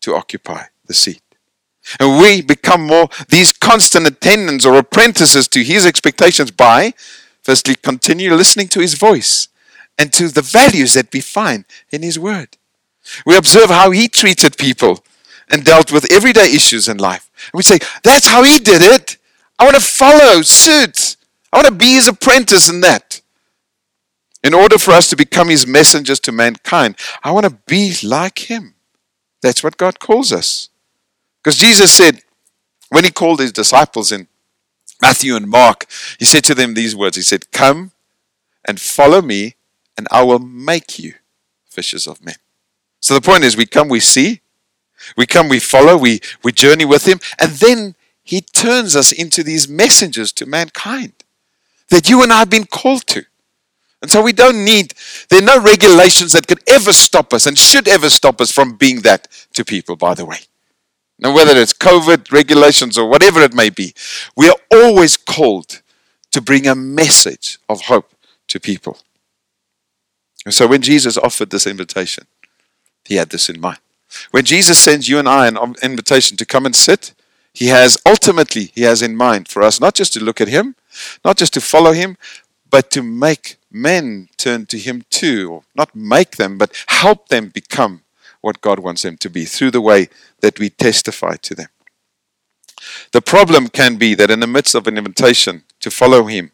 to 0.00 0.14
occupy 0.14 0.64
the 0.86 0.94
seat. 0.94 1.22
And 1.98 2.20
we 2.20 2.42
become 2.42 2.86
more 2.86 3.08
these 3.28 3.52
constant 3.52 4.06
attendants 4.06 4.64
or 4.64 4.76
apprentices 4.76 5.48
to 5.48 5.64
His 5.64 5.86
expectations 5.86 6.50
by, 6.50 6.94
firstly, 7.42 7.74
continue 7.74 8.34
listening 8.34 8.68
to 8.68 8.80
His 8.80 8.94
voice 8.94 9.48
and 9.98 10.12
to 10.12 10.28
the 10.28 10.42
values 10.42 10.94
that 10.94 11.12
we 11.12 11.20
find 11.20 11.64
in 11.90 12.02
His 12.02 12.18
Word. 12.18 12.56
We 13.26 13.36
observe 13.36 13.70
how 13.70 13.90
He 13.90 14.08
treated 14.08 14.56
people 14.56 15.04
and 15.48 15.64
dealt 15.64 15.90
with 15.90 16.10
everyday 16.12 16.54
issues 16.54 16.88
in 16.88 16.98
life. 16.98 17.30
And 17.52 17.58
we 17.58 17.62
say, 17.62 17.78
That's 18.04 18.28
how 18.28 18.44
He 18.44 18.58
did 18.58 18.82
it. 18.82 19.16
I 19.60 19.64
want 19.64 19.76
to 19.76 19.82
follow 19.82 20.40
suit. 20.40 21.16
I 21.52 21.58
want 21.58 21.68
to 21.68 21.74
be 21.74 21.94
his 21.94 22.08
apprentice 22.08 22.70
in 22.70 22.80
that. 22.80 23.20
In 24.42 24.54
order 24.54 24.78
for 24.78 24.92
us 24.92 25.06
to 25.10 25.16
become 25.16 25.50
his 25.50 25.66
messengers 25.66 26.18
to 26.20 26.32
mankind, 26.32 26.96
I 27.22 27.32
want 27.32 27.44
to 27.44 27.58
be 27.66 27.94
like 28.02 28.50
him. 28.50 28.74
That's 29.42 29.62
what 29.62 29.76
God 29.76 29.98
calls 29.98 30.32
us. 30.32 30.69
Because 31.42 31.58
Jesus 31.58 31.90
said, 31.90 32.22
when 32.90 33.04
he 33.04 33.10
called 33.10 33.40
his 33.40 33.52
disciples 33.52 34.12
in 34.12 34.28
Matthew 35.00 35.36
and 35.36 35.48
Mark, 35.48 35.86
he 36.18 36.24
said 36.24 36.44
to 36.44 36.54
them 36.54 36.74
these 36.74 36.94
words 36.94 37.16
He 37.16 37.22
said, 37.22 37.50
Come 37.52 37.92
and 38.66 38.80
follow 38.80 39.22
me, 39.22 39.56
and 39.96 40.06
I 40.10 40.22
will 40.22 40.38
make 40.38 40.98
you 40.98 41.14
fishers 41.68 42.06
of 42.06 42.22
men. 42.22 42.34
So 43.00 43.14
the 43.14 43.20
point 43.20 43.44
is, 43.44 43.56
we 43.56 43.64
come, 43.64 43.88
we 43.88 44.00
see, 44.00 44.42
we 45.16 45.26
come, 45.26 45.48
we 45.48 45.60
follow, 45.60 45.96
we, 45.96 46.20
we 46.42 46.52
journey 46.52 46.84
with 46.84 47.08
him, 47.08 47.20
and 47.38 47.52
then 47.52 47.94
he 48.22 48.42
turns 48.42 48.94
us 48.94 49.12
into 49.12 49.42
these 49.42 49.68
messengers 49.68 50.32
to 50.32 50.46
mankind 50.46 51.12
that 51.88 52.08
you 52.08 52.22
and 52.22 52.32
I 52.32 52.40
have 52.40 52.50
been 52.50 52.66
called 52.66 53.06
to. 53.08 53.24
And 54.02 54.10
so 54.10 54.22
we 54.22 54.32
don't 54.32 54.64
need, 54.64 54.94
there 55.28 55.40
are 55.40 55.44
no 55.44 55.60
regulations 55.60 56.32
that 56.32 56.46
could 56.46 56.60
ever 56.68 56.92
stop 56.92 57.34
us 57.34 57.46
and 57.46 57.58
should 57.58 57.88
ever 57.88 58.08
stop 58.08 58.40
us 58.40 58.50
from 58.50 58.76
being 58.76 59.00
that 59.00 59.28
to 59.54 59.64
people, 59.64 59.96
by 59.96 60.14
the 60.14 60.24
way. 60.24 60.38
Now, 61.20 61.34
whether 61.34 61.56
it's 61.56 61.74
COVID 61.74 62.32
regulations 62.32 62.96
or 62.96 63.08
whatever 63.08 63.40
it 63.42 63.54
may 63.54 63.68
be, 63.68 63.92
we 64.36 64.48
are 64.48 64.56
always 64.72 65.16
called 65.16 65.82
to 66.32 66.40
bring 66.40 66.66
a 66.66 66.74
message 66.74 67.58
of 67.68 67.82
hope 67.82 68.14
to 68.48 68.58
people. 68.58 68.98
And 70.46 70.54
so 70.54 70.66
when 70.66 70.80
Jesus 70.80 71.18
offered 71.18 71.50
this 71.50 71.66
invitation, 71.66 72.26
he 73.04 73.16
had 73.16 73.30
this 73.30 73.50
in 73.50 73.60
mind. 73.60 73.78
When 74.30 74.44
Jesus 74.44 74.78
sends 74.78 75.08
you 75.08 75.18
and 75.18 75.28
I 75.28 75.46
an 75.46 75.58
invitation 75.82 76.36
to 76.38 76.46
come 76.46 76.64
and 76.64 76.74
sit, 76.74 77.12
he 77.52 77.66
has 77.66 78.00
ultimately, 78.06 78.70
he 78.74 78.82
has 78.82 79.02
in 79.02 79.14
mind 79.14 79.48
for 79.48 79.62
us 79.62 79.80
not 79.80 79.94
just 79.94 80.12
to 80.14 80.24
look 80.24 80.40
at 80.40 80.48
him, 80.48 80.74
not 81.24 81.36
just 81.36 81.52
to 81.54 81.60
follow 81.60 81.92
him, 81.92 82.16
but 82.70 82.90
to 82.92 83.02
make 83.02 83.56
men 83.70 84.28
turn 84.36 84.66
to 84.66 84.78
him 84.78 85.02
too, 85.10 85.50
or 85.50 85.62
not 85.74 85.94
make 85.94 86.36
them, 86.36 86.56
but 86.56 86.72
help 86.86 87.28
them 87.28 87.48
become 87.48 88.02
what 88.40 88.60
God 88.60 88.78
wants 88.78 89.02
them 89.02 89.16
to 89.18 89.30
be 89.30 89.44
through 89.44 89.70
the 89.72 89.80
way 89.80 90.08
that 90.40 90.58
we 90.58 90.70
testify 90.70 91.36
to 91.36 91.54
them. 91.54 91.68
The 93.12 93.20
problem 93.20 93.68
can 93.68 93.96
be 93.96 94.14
that 94.14 94.30
in 94.30 94.40
the 94.40 94.46
midst 94.46 94.74
of 94.74 94.86
an 94.86 94.96
invitation 94.96 95.64
to 95.80 95.90
follow 95.90 96.26
him, 96.26 96.52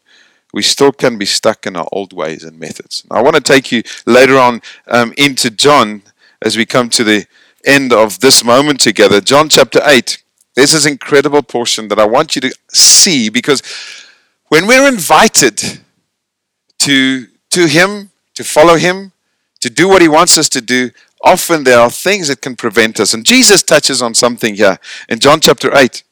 we 0.52 0.62
still 0.62 0.92
can 0.92 1.18
be 1.18 1.26
stuck 1.26 1.66
in 1.66 1.76
our 1.76 1.86
old 1.92 2.12
ways 2.12 2.42
and 2.42 2.58
methods. 2.58 3.04
I 3.10 3.22
want 3.22 3.36
to 3.36 3.42
take 3.42 3.70
you 3.70 3.82
later 4.06 4.38
on 4.38 4.62
um, 4.88 5.12
into 5.16 5.50
John 5.50 6.02
as 6.42 6.56
we 6.56 6.66
come 6.66 6.88
to 6.90 7.04
the 7.04 7.26
end 7.64 7.92
of 7.92 8.20
this 8.20 8.44
moment 8.44 8.80
together. 8.80 9.20
John 9.20 9.48
chapter 9.48 9.80
8. 9.84 10.22
There's 10.54 10.72
this 10.72 10.86
incredible 10.86 11.42
portion 11.42 11.88
that 11.88 11.98
I 11.98 12.06
want 12.06 12.34
you 12.34 12.40
to 12.42 12.54
see 12.68 13.28
because 13.28 13.62
when 14.48 14.66
we're 14.66 14.88
invited 14.88 15.60
to, 16.78 17.26
to 17.50 17.66
Him, 17.66 18.10
to 18.34 18.44
follow 18.44 18.76
Him, 18.76 19.12
to 19.60 19.68
do 19.68 19.88
what 19.88 20.00
He 20.00 20.08
wants 20.08 20.38
us 20.38 20.48
to 20.50 20.60
do, 20.60 20.90
often 21.22 21.64
there 21.64 21.80
are 21.80 21.90
things 21.90 22.28
that 22.28 22.40
can 22.40 22.56
prevent 22.56 23.00
us. 23.00 23.14
And 23.14 23.24
Jesus 23.24 23.62
touches 23.62 24.02
on 24.02 24.14
something 24.14 24.54
here 24.54 24.78
in 25.08 25.18
John 25.18 25.40
chapter 25.40 25.76
8, 25.76 26.02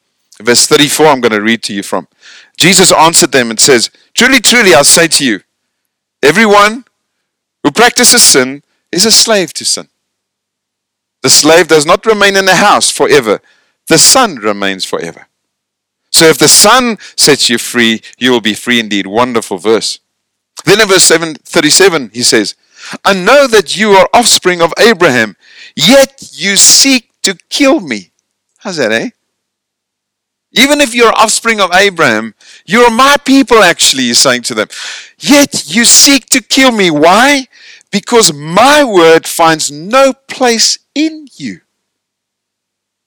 verse 0.41 0.67
34. 0.67 1.05
I'm 1.07 1.21
going 1.21 1.31
to 1.31 1.41
read 1.41 1.63
to 1.63 1.73
you 1.73 1.83
from. 1.83 2.07
Jesus 2.57 2.91
answered 2.91 3.31
them 3.31 3.49
and 3.49 3.59
says, 3.59 3.89
Truly, 4.13 4.39
truly, 4.39 4.73
I 4.73 4.81
say 4.81 5.07
to 5.07 5.25
you, 5.25 5.41
everyone 6.23 6.85
who 7.63 7.71
practices 7.71 8.23
sin 8.23 8.63
is 8.91 9.05
a 9.05 9.11
slave 9.11 9.53
to 9.53 9.65
sin. 9.65 9.87
The 11.21 11.29
slave 11.29 11.67
does 11.67 11.85
not 11.85 12.05
remain 12.05 12.35
in 12.35 12.45
the 12.45 12.55
house 12.55 12.91
forever, 12.91 13.41
the 13.87 13.97
son 13.97 14.35
remains 14.35 14.85
forever. 14.85 15.27
So 16.15 16.23
if 16.27 16.37
the 16.37 16.47
Son 16.47 16.97
sets 17.17 17.49
you 17.49 17.57
free, 17.57 18.01
you 18.17 18.31
will 18.31 18.39
be 18.39 18.53
free 18.53 18.79
indeed. 18.79 19.05
Wonderful 19.05 19.57
verse. 19.57 19.99
Then 20.63 20.79
in 20.79 20.87
verse 20.87 21.03
7, 21.03 21.35
37, 21.35 22.11
he 22.13 22.23
says, 22.23 22.55
I 23.03 23.13
know 23.13 23.47
that 23.47 23.77
you 23.77 23.91
are 23.91 24.07
offspring 24.13 24.61
of 24.61 24.73
Abraham, 24.79 25.35
yet 25.75 26.31
you 26.33 26.55
seek 26.55 27.11
to 27.23 27.37
kill 27.49 27.79
me. 27.79 28.11
How's 28.59 28.77
that, 28.77 28.91
eh? 28.91 29.09
Even 30.51 30.79
if 30.79 30.95
you're 30.95 31.13
offspring 31.13 31.59
of 31.59 31.69
Abraham, 31.73 32.33
you're 32.65 32.89
my 32.89 33.17
people, 33.25 33.57
actually, 33.57 34.03
he's 34.03 34.19
saying 34.19 34.43
to 34.43 34.53
them. 34.53 34.69
Yet 35.19 35.75
you 35.75 35.83
seek 35.83 36.27
to 36.27 36.41
kill 36.41 36.71
me. 36.71 36.89
Why? 36.89 37.47
Because 37.91 38.33
my 38.33 38.83
word 38.83 39.27
finds 39.27 39.69
no 39.69 40.13
place 40.13 40.79
in 40.93 41.27
you. 41.35 41.61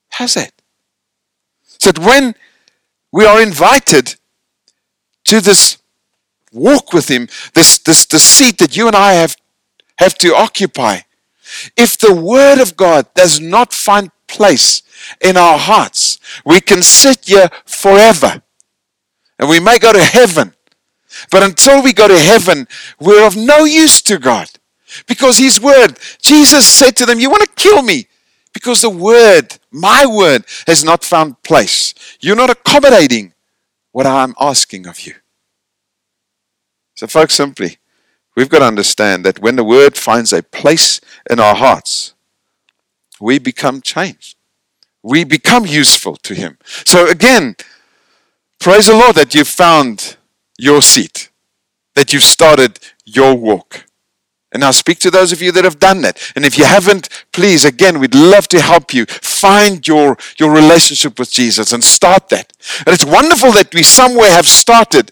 How's 0.09 0.35
that? 0.35 0.51
So 1.63 1.91
that 1.91 1.99
when 1.99 2.35
we 3.11 3.25
are 3.25 3.41
invited 3.41 4.15
to 5.25 5.41
this 5.41 5.77
walk 6.51 6.93
with 6.93 7.09
Him, 7.09 7.27
this, 7.53 7.79
this, 7.79 8.05
this 8.05 8.23
seat 8.23 8.57
that 8.59 8.75
you 8.75 8.87
and 8.87 8.95
I 8.95 9.13
have, 9.13 9.35
have 9.99 10.15
to 10.15 10.35
occupy. 10.35 10.99
If 11.75 11.97
the 11.97 12.13
Word 12.13 12.59
of 12.59 12.75
God 12.75 13.13
does 13.13 13.39
not 13.39 13.73
find 13.73 14.11
place 14.27 14.81
in 15.21 15.37
our 15.37 15.57
hearts, 15.57 16.19
we 16.45 16.61
can 16.61 16.81
sit 16.81 17.25
here 17.25 17.49
forever 17.65 18.41
and 19.37 19.49
we 19.49 19.59
may 19.59 19.77
go 19.77 19.93
to 19.93 20.03
heaven. 20.03 20.53
But 21.31 21.43
until 21.43 21.83
we 21.83 21.91
go 21.91 22.07
to 22.07 22.17
heaven, 22.17 22.67
we're 22.99 23.25
of 23.25 23.35
no 23.35 23.65
use 23.65 24.01
to 24.03 24.17
God 24.17 24.49
because 25.07 25.37
His 25.37 25.59
Word, 25.59 25.97
Jesus 26.21 26.65
said 26.65 26.95
to 26.97 27.05
them, 27.05 27.19
You 27.19 27.29
want 27.29 27.43
to 27.43 27.55
kill 27.55 27.81
me? 27.81 28.07
Because 28.53 28.81
the 28.81 28.89
word, 28.89 29.57
my 29.71 30.05
word, 30.05 30.43
has 30.65 30.83
not 30.83 31.03
found 31.03 31.41
place. 31.43 31.93
You're 32.19 32.35
not 32.35 32.49
accommodating 32.49 33.33
what 33.91 34.07
I'm 34.07 34.33
asking 34.39 34.87
of 34.87 34.99
you. 35.01 35.13
So, 36.95 37.07
folks, 37.07 37.35
simply, 37.35 37.77
we've 38.39 38.47
got 38.47 38.59
to 38.59 38.65
understand 38.65 39.25
that 39.25 39.39
when 39.39 39.57
the 39.57 39.65
word 39.65 39.97
finds 39.97 40.31
a 40.31 40.41
place 40.41 41.01
in 41.29 41.41
our 41.41 41.55
hearts, 41.55 42.13
we 43.19 43.37
become 43.37 43.81
changed. 43.81 44.37
We 45.03 45.25
become 45.25 45.65
useful 45.65 46.15
to 46.15 46.33
Him. 46.33 46.57
So, 46.85 47.09
again, 47.09 47.57
praise 48.57 48.87
the 48.87 48.93
Lord 48.93 49.15
that 49.15 49.35
you've 49.35 49.49
found 49.49 50.15
your 50.57 50.81
seat, 50.81 51.29
that 51.95 52.13
you've 52.13 52.23
started 52.23 52.79
your 53.03 53.35
walk. 53.35 53.83
And 54.53 54.61
now 54.61 54.71
speak 54.71 54.99
to 54.99 55.11
those 55.11 55.33
of 55.33 55.41
you 55.41 55.51
that 55.51 55.65
have 55.65 55.77
done 55.77 56.01
that. 56.03 56.31
And 56.33 56.45
if 56.45 56.57
you 56.57 56.63
haven't, 56.63 57.09
please, 57.33 57.65
again, 57.65 57.99
we'd 57.99 58.15
love 58.15 58.47
to 58.47 58.61
help 58.61 58.93
you 58.93 59.05
find 59.05 59.85
your, 59.85 60.17
your 60.37 60.51
relationship 60.51 61.19
with 61.19 61.29
Jesus 61.29 61.73
and 61.73 61.83
start 61.83 62.29
that. 62.29 62.53
And 62.85 62.93
it's 62.93 63.05
wonderful 63.05 63.51
that 63.51 63.75
we 63.75 63.83
somewhere 63.83 64.31
have 64.31 64.47
started, 64.47 65.11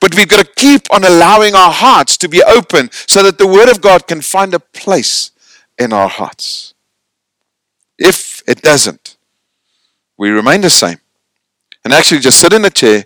but 0.00 0.14
we've 0.14 0.28
got 0.28 0.44
to 0.44 0.52
keep 0.54 0.82
on 0.92 1.04
allowing 1.04 1.54
our 1.54 1.72
hearts 1.72 2.16
to 2.18 2.28
be 2.28 2.42
open 2.42 2.90
so 2.92 3.22
that 3.22 3.38
the 3.38 3.46
Word 3.46 3.68
of 3.68 3.80
God 3.80 4.06
can 4.06 4.20
find 4.20 4.54
a 4.54 4.60
place 4.60 5.30
in 5.78 5.92
our 5.92 6.08
hearts. 6.08 6.74
If 7.98 8.42
it 8.46 8.62
doesn't, 8.62 9.16
we 10.16 10.30
remain 10.30 10.60
the 10.60 10.70
same. 10.70 10.98
And 11.84 11.92
actually 11.92 12.20
just 12.20 12.38
sit 12.38 12.52
in 12.52 12.64
a 12.64 12.70
chair 12.70 13.04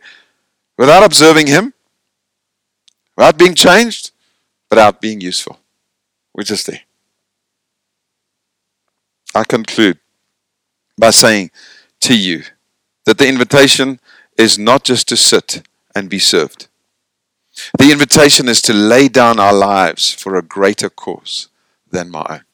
without 0.77 1.05
observing 1.05 1.47
Him, 1.47 1.73
without 3.17 3.39
being 3.39 3.55
changed, 3.55 4.11
without 4.71 5.01
being 5.01 5.21
useful. 5.21 5.59
We're 6.35 6.45
just 6.45 6.67
there. 6.67 6.83
I 9.35 9.45
conclude 9.45 9.99
by 10.99 11.11
saying 11.11 11.51
to 12.01 12.17
you 12.17 12.43
that 13.05 13.19
the 13.19 13.29
invitation 13.29 14.01
is 14.37 14.59
not 14.59 14.85
just 14.85 15.09
to 15.09 15.17
sit 15.17 15.63
and 15.97 16.11
be 16.11 16.19
served. 16.19 16.69
The 17.79 17.91
invitation 17.91 18.49
is 18.49 18.61
to 18.63 18.75
lay 18.75 19.09
down 19.09 19.41
our 19.41 19.55
lives 19.55 20.13
for 20.13 20.37
a 20.37 20.43
greater 20.43 20.91
cause 20.91 21.49
than 21.91 22.11
my 22.11 22.27
own. 22.29 22.45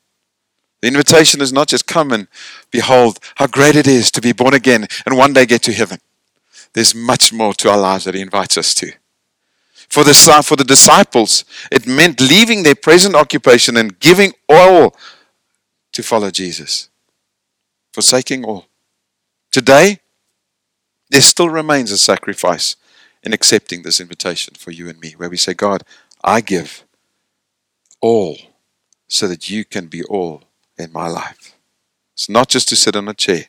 The 0.80 0.86
invitation 0.88 1.40
is 1.40 1.52
not 1.52 1.66
just 1.66 1.88
come 1.88 2.12
and 2.12 2.28
behold 2.70 3.18
how 3.34 3.48
great 3.48 3.74
it 3.74 3.88
is 3.88 4.12
to 4.12 4.20
be 4.20 4.32
born 4.32 4.54
again 4.54 4.86
and 5.04 5.16
one 5.16 5.32
day 5.32 5.44
get 5.44 5.62
to 5.62 5.72
heaven. 5.72 5.98
There's 6.72 6.94
much 6.94 7.32
more 7.32 7.52
to 7.54 7.70
our 7.70 7.78
lives 7.78 8.04
that 8.04 8.14
He 8.14 8.20
invites 8.20 8.56
us 8.56 8.74
to. 8.74 8.92
For 9.88 10.04
the, 10.04 10.14
for 10.44 10.54
the 10.54 10.64
disciples, 10.64 11.44
it 11.70 11.86
meant 11.86 12.20
leaving 12.20 12.62
their 12.62 12.76
present 12.76 13.16
occupation 13.16 13.76
and 13.76 13.98
giving 13.98 14.32
all 14.48 14.96
to 15.92 16.02
follow 16.02 16.30
Jesus, 16.30 16.88
forsaking 17.92 18.44
all. 18.44 18.66
Today, 19.50 19.98
there 21.10 21.20
still 21.20 21.50
remains 21.50 21.90
a 21.90 21.98
sacrifice 21.98 22.76
in 23.22 23.32
accepting 23.32 23.82
this 23.82 24.00
invitation 24.00 24.54
for 24.54 24.70
you 24.70 24.88
and 24.88 25.00
me, 25.00 25.12
where 25.12 25.30
we 25.30 25.36
say, 25.36 25.54
God, 25.54 25.84
I 26.24 26.40
give 26.40 26.84
all 28.00 28.36
so 29.08 29.28
that 29.28 29.50
you 29.50 29.64
can 29.64 29.86
be 29.86 30.02
all 30.04 30.42
in 30.78 30.92
my 30.92 31.06
life. 31.06 31.54
It's 32.14 32.28
not 32.28 32.48
just 32.48 32.68
to 32.70 32.76
sit 32.76 32.96
on 32.96 33.08
a 33.08 33.14
chair. 33.14 33.46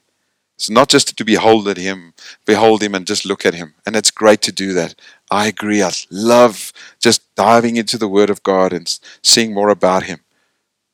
It's 0.55 0.69
not 0.69 0.87
just 0.87 1.17
to 1.17 1.25
behold 1.25 1.67
at 1.67 1.77
him, 1.77 2.13
behold 2.45 2.83
him 2.83 2.93
and 2.93 3.07
just 3.07 3.25
look 3.25 3.45
at 3.45 3.55
him. 3.55 3.73
And 3.85 3.95
it's 3.95 4.11
great 4.11 4.41
to 4.43 4.51
do 4.51 4.73
that. 4.73 4.95
I 5.31 5.47
agree. 5.47 5.81
I 5.81 5.91
love 6.11 6.71
just 6.99 7.33
diving 7.35 7.75
into 7.75 7.97
the 7.97 8.07
Word 8.07 8.29
of 8.29 8.43
God 8.43 8.71
and 8.71 8.99
seeing 9.23 9.53
more 9.53 9.69
about 9.69 10.03
him. 10.03 10.19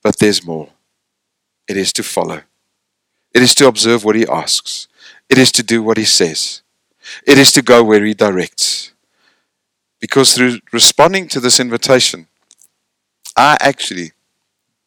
But 0.02 0.20
there's 0.20 0.46
more. 0.46 0.70
It 1.68 1.78
is 1.78 1.92
to 1.94 2.04
follow. 2.04 2.44
It 3.34 3.42
is 3.42 3.54
to 3.56 3.68
observe 3.68 4.04
what 4.04 4.16
he 4.16 4.26
asks. 4.26 4.88
It 5.30 5.38
is 5.38 5.52
to 5.52 5.64
do 5.64 5.84
what 5.84 5.98
he 5.98 6.06
says. 6.06 6.62
It 7.26 7.38
is 7.38 7.52
to 7.54 7.62
go 7.62 7.84
where 7.84 8.04
he 8.04 8.14
directs. 8.14 8.92
Because 10.00 10.34
through 10.34 10.60
responding 10.72 11.28
to 11.30 11.40
this 11.40 11.60
invitation, 11.60 12.28
I 13.36 13.58
actually 13.60 14.12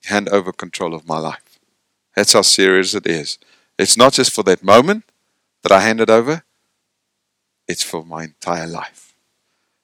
hand 0.04 0.28
over 0.28 0.52
control 0.52 0.94
of 0.94 1.06
my 1.06 1.18
life. 1.18 1.58
That's 2.16 2.32
how 2.32 2.42
serious 2.42 2.94
it 2.94 3.06
is. 3.06 3.38
It's 3.78 3.96
not 3.96 4.14
just 4.14 4.32
for 4.32 4.42
that 4.44 4.62
moment 4.62 5.04
that 5.62 5.72
I 5.72 5.80
hand 5.80 6.00
it 6.00 6.10
over, 6.10 6.42
it's 7.68 7.82
for 7.82 8.04
my 8.04 8.24
entire 8.24 8.66
life. 8.66 9.14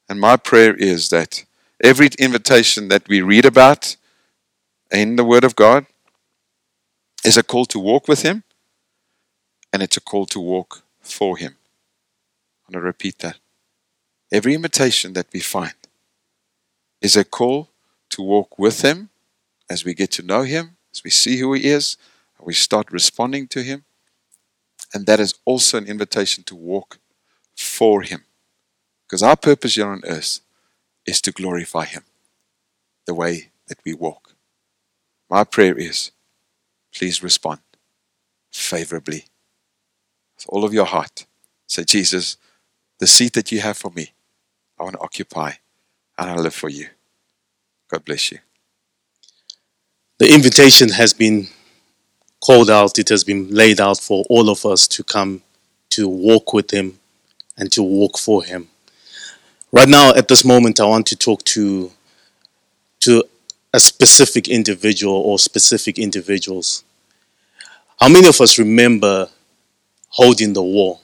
And 0.08 0.20
my 0.20 0.36
prayer 0.36 0.74
is 0.74 1.10
that 1.10 1.44
every 1.82 2.08
invitation 2.18 2.88
that 2.88 3.08
we 3.08 3.20
read 3.20 3.44
about 3.44 3.96
in 4.90 5.16
the 5.16 5.24
Word 5.24 5.44
of 5.44 5.54
God 5.54 5.86
is 7.24 7.36
a 7.36 7.42
call 7.42 7.66
to 7.66 7.78
walk 7.78 8.08
with 8.08 8.22
Him, 8.22 8.42
and 9.72 9.82
it's 9.82 9.96
a 9.96 10.00
call 10.00 10.26
to 10.26 10.40
walk 10.40 10.82
for 11.00 11.36
Him. 11.36 11.57
I'm 12.68 12.74
going 12.74 12.82
to 12.82 12.86
repeat 12.86 13.18
that. 13.20 13.38
Every 14.30 14.54
invitation 14.54 15.14
that 15.14 15.28
we 15.32 15.40
find 15.40 15.74
is 17.00 17.16
a 17.16 17.24
call 17.24 17.70
to 18.10 18.22
walk 18.22 18.58
with 18.58 18.82
Him 18.82 19.08
as 19.70 19.84
we 19.84 19.94
get 19.94 20.10
to 20.12 20.22
know 20.22 20.42
Him, 20.42 20.76
as 20.92 21.02
we 21.02 21.10
see 21.10 21.38
who 21.38 21.54
He 21.54 21.68
is, 21.68 21.96
and 22.36 22.46
we 22.46 22.52
start 22.52 22.92
responding 22.92 23.48
to 23.48 23.62
Him. 23.62 23.84
And 24.92 25.06
that 25.06 25.20
is 25.20 25.34
also 25.44 25.78
an 25.78 25.86
invitation 25.86 26.44
to 26.44 26.54
walk 26.54 26.98
for 27.56 28.02
Him. 28.02 28.24
Because 29.06 29.22
our 29.22 29.36
purpose 29.36 29.76
here 29.76 29.88
on 29.88 30.02
earth 30.04 30.40
is 31.06 31.22
to 31.22 31.32
glorify 31.32 31.86
Him 31.86 32.02
the 33.06 33.14
way 33.14 33.50
that 33.68 33.78
we 33.84 33.94
walk. 33.94 34.34
My 35.30 35.44
prayer 35.44 35.76
is 35.76 36.10
please 36.94 37.22
respond 37.22 37.60
favorably 38.50 39.24
with 40.36 40.46
all 40.48 40.64
of 40.64 40.74
your 40.74 40.86
heart. 40.86 41.26
Say, 41.66 41.84
Jesus, 41.84 42.36
the 42.98 43.06
seat 43.06 43.32
that 43.34 43.52
you 43.52 43.60
have 43.60 43.76
for 43.76 43.90
me, 43.90 44.12
I 44.78 44.82
want 44.84 44.96
to 44.96 45.00
occupy 45.00 45.52
and 46.18 46.30
I 46.30 46.34
live 46.36 46.54
for 46.54 46.68
you. 46.68 46.88
God 47.88 48.04
bless 48.04 48.32
you. 48.32 48.38
The 50.18 50.32
invitation 50.34 50.90
has 50.90 51.12
been 51.12 51.48
called 52.40 52.70
out, 52.70 52.98
it 52.98 53.08
has 53.08 53.24
been 53.24 53.48
laid 53.50 53.80
out 53.80 53.98
for 53.98 54.24
all 54.28 54.50
of 54.50 54.66
us 54.66 54.86
to 54.88 55.04
come 55.04 55.42
to 55.90 56.08
walk 56.08 56.52
with 56.52 56.70
Him 56.70 56.98
and 57.56 57.70
to 57.72 57.82
walk 57.82 58.18
for 58.18 58.44
Him. 58.44 58.68
Right 59.70 59.88
now, 59.88 60.14
at 60.14 60.28
this 60.28 60.44
moment, 60.44 60.80
I 60.80 60.86
want 60.86 61.06
to 61.08 61.16
talk 61.16 61.44
to, 61.44 61.92
to 63.00 63.24
a 63.72 63.80
specific 63.80 64.48
individual 64.48 65.14
or 65.14 65.38
specific 65.38 65.98
individuals. 65.98 66.84
How 68.00 68.08
many 68.08 68.28
of 68.28 68.40
us 68.40 68.58
remember 68.58 69.28
holding 70.08 70.52
the 70.52 70.62
wall? 70.62 71.00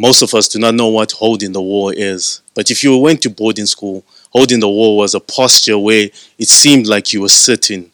Most 0.00 0.22
of 0.22 0.32
us 0.32 0.46
do 0.48 0.60
not 0.60 0.76
know 0.76 0.86
what 0.86 1.10
holding 1.10 1.52
the 1.52 1.60
wall 1.60 1.90
is. 1.90 2.40
But 2.54 2.70
if 2.70 2.84
you 2.84 2.96
went 2.96 3.20
to 3.22 3.30
boarding 3.30 3.66
school, 3.66 4.04
holding 4.30 4.60
the 4.60 4.68
wall 4.68 4.96
was 4.96 5.16
a 5.16 5.20
posture 5.20 5.76
where 5.76 6.08
it 6.38 6.48
seemed 6.48 6.86
like 6.86 7.12
you 7.12 7.20
were 7.20 7.28
sitting 7.28 7.90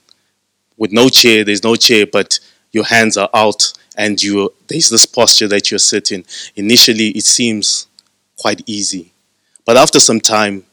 with 0.77 0.93
no 0.93 1.09
chair, 1.09 1.45
there's 1.45 1.65
no 1.65 1.77
chair, 1.77 2.05
but 2.07 2.39
your 2.73 2.85
hands 2.85 3.17
are 3.17 3.31
out 3.33 3.73
and 3.97 4.23
you 4.23 4.53
there's 4.69 4.91
this 4.91 5.07
posture 5.07 5.49
that 5.49 5.71
you're 5.71 5.79
sitting. 5.79 6.27
Initially 6.57 7.09
it 7.09 7.25
seems 7.25 7.87
quite 8.37 8.61
easy. 8.67 9.13
But 9.65 9.79
after 9.79 9.99
some 9.99 10.21
time, 10.21 10.65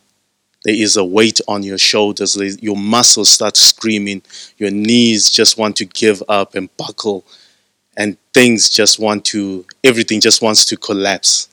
there 0.65 0.75
is 0.75 0.97
a 0.97 1.05
weight 1.05 1.39
on 1.47 1.63
your 1.63 1.77
shoulders. 1.77 2.35
Your 2.61 2.75
muscles 2.75 3.29
start 3.29 3.55
screaming. 3.55 4.21
Your 4.57 4.69
knees 4.69 5.31
just 5.31 5.57
want 5.57 5.77
to 5.77 5.85
give 5.85 6.21
up 6.27 6.55
and 6.55 6.75
buckle. 6.75 7.23
And 7.97 8.17
things 8.33 8.69
just 8.69 8.99
want 8.99 9.25
to, 9.25 9.65
everything 9.83 10.21
just 10.21 10.41
wants 10.41 10.65
to 10.65 10.77
collapse. 10.77 11.49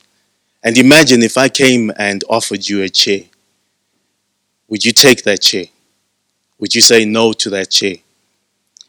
And 0.62 0.76
imagine 0.76 1.22
if 1.22 1.36
I 1.36 1.49
came 1.49 1.93
and 1.97 2.22
offered 2.28 2.68
you 2.68 2.82
a 2.82 2.89
chair. 2.89 3.22
Would 4.68 4.84
you 4.84 4.93
take 4.93 5.24
that 5.24 5.43
chair? 5.43 5.64
Would 6.59 6.74
you 6.74 6.80
say 6.80 7.05
no 7.05 7.32
to 7.32 7.51
that 7.51 7.70
chair? 7.70 7.97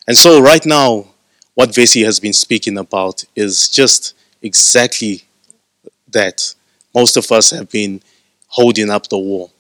And 0.08 0.18
so, 0.18 0.42
right 0.42 0.66
now, 0.66 1.08
what 1.54 1.70
Vesi 1.70 2.04
has 2.04 2.20
been 2.20 2.34
speaking 2.34 2.78
about 2.78 3.24
is 3.36 3.70
just 3.70 4.16
exactly 4.42 5.24
that. 6.12 6.56
Most 6.96 7.18
of 7.18 7.32
us 7.32 7.52
have 7.52 7.70
been 7.70 8.02
holding 8.48 8.90
up 8.90 9.08
the 9.08 9.18
wall, 9.18 9.52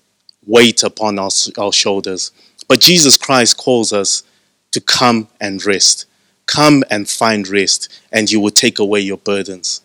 weight 0.45 0.81
upon 0.83 1.19
our, 1.19 1.29
our 1.59 1.71
shoulders. 1.71 2.31
But 2.67 2.81
Jesus 2.81 3.17
Christ 3.17 3.57
calls 3.57 3.93
us 3.93 4.23
to 4.71 4.81
come 4.81 5.27
and 5.39 5.63
rest. 5.65 6.05
Come 6.49 6.83
and 6.89 7.07
find 7.07 7.47
rest, 7.47 8.01
and 8.11 8.29
you 8.31 8.39
will 8.39 8.49
take 8.49 8.79
away 8.79 9.01
your 9.01 9.17
burdens. 9.17 9.81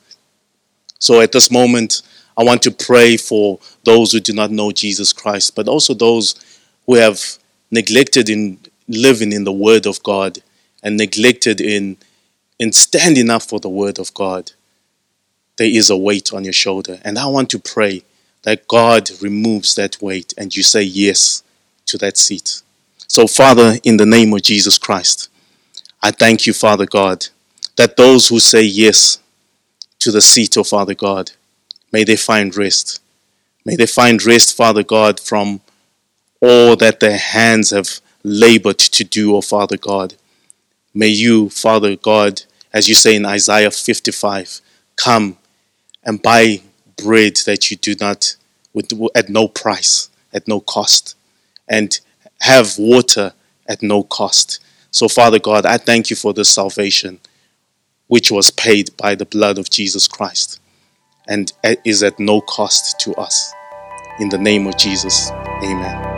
So, 0.99 1.21
at 1.21 1.33
this 1.33 1.51
moment, 1.51 2.03
I 2.39 2.43
want 2.43 2.63
to 2.63 2.71
pray 2.71 3.17
for 3.17 3.61
those 3.85 4.13
who 4.13 4.21
do 4.21 4.33
not 4.33 4.51
know 4.51 4.73
Jesus 4.73 5.13
Christ, 5.13 5.55
but 5.55 5.69
also 5.69 5.93
those 5.93 6.35
who 6.87 6.95
have 6.95 7.21
neglected 7.71 8.31
in 8.31 8.59
living 8.89 9.33
in 9.33 9.45
the 9.45 9.53
Word 9.53 9.87
of 9.87 10.03
God 10.03 10.39
and 10.83 10.97
neglected 10.97 11.61
in, 11.61 11.97
in 12.59 12.73
standing 12.73 13.31
up 13.31 13.43
for 13.43 13.59
the 13.59 13.71
word 13.71 13.99
of 13.99 14.13
God, 14.15 14.53
there 15.57 15.67
is 15.67 15.91
a 15.91 15.97
weight 15.97 16.33
on 16.33 16.45
your 16.45 16.53
shoulder. 16.53 17.01
And 17.03 17.19
I 17.19 17.27
want 17.27 17.51
to 17.51 17.59
pray 17.59 18.03
that 18.43 18.69
God 18.69 19.11
removes 19.23 19.75
that 19.75 20.01
weight 20.03 20.35
and 20.37 20.55
you 20.55 20.63
say 20.63 20.83
yes 20.83 21.43
to 21.87 21.99
that 21.99 22.19
seat. 22.19 22.61
So, 23.09 23.27
Father, 23.27 23.79
in 23.83 23.97
the 23.97 24.07
name 24.07 24.33
of 24.35 24.43
Jesus 24.43 24.77
Christ, 24.79 25.31
I 26.05 26.11
thank 26.11 26.47
you, 26.47 26.53
Father 26.53 26.85
God, 26.85 27.29
that 27.77 27.97
those 27.97 28.29
who 28.29 28.39
say 28.39 28.61
yes 28.61 29.21
to 30.01 30.11
the 30.11 30.21
seat, 30.21 30.55
of 30.59 30.69
Father 30.69 30.93
God, 30.93 31.31
may 31.93 32.05
they 32.05 32.15
find 32.15 32.55
rest. 32.55 33.01
May 33.65 33.75
they 33.75 33.87
find 33.87 34.23
rest, 34.23 34.55
Father 34.55 34.83
God, 34.83 35.19
from 35.19 35.63
all 36.43 36.77
that 36.77 37.01
their 37.01 37.17
hands 37.17 37.71
have 37.71 38.03
labored 38.23 38.81
to 38.81 39.03
do, 39.03 39.35
O 39.35 39.41
Father 39.41 39.79
God. 39.79 40.17
May 40.93 41.09
you, 41.09 41.49
Father 41.49 41.97
God, 41.97 42.43
as 42.71 42.87
you 42.87 42.95
say 42.95 43.17
in 43.17 43.25
Isaiah 43.25 43.71
55, 43.71 44.61
come 44.97 45.39
and 46.05 46.21
buy 46.21 46.61
bread 47.03 47.37
that 47.47 47.71
you 47.71 47.79
do 47.79 47.95
not, 47.99 48.37
with, 48.75 48.93
at 49.15 49.31
no 49.31 49.49
price, 49.49 50.11
at 50.35 50.47
no 50.47 50.61
cost, 50.61 51.17
and 51.67 51.99
have 52.43 52.79
water 52.79 53.33
at 53.67 53.83
no 53.83 54.03
cost. 54.03 54.61
So, 54.95 55.09
Father 55.09 55.41
God, 55.41 55.67
I 55.67 55.77
thank 55.77 56.09
you 56.09 56.15
for 56.15 56.33
this 56.33 56.49
salvation, 56.49 57.19
which 58.07 58.31
was 58.31 58.53
paid 58.53 58.97
by 58.97 59.17
the 59.17 59.25
blood 59.25 59.59
of 59.59 59.69
Jesus 59.69 60.07
Christ 60.07 60.61
and 61.27 61.53
is 61.85 62.05
at 62.05 62.21
no 62.21 62.41
cost 62.41 63.01
to 63.01 63.13
us. 63.17 63.53
In 64.21 64.29
the 64.29 64.39
name 64.39 64.69
of 64.69 64.77
Jesus, 64.77 65.33
amen. 65.65 66.14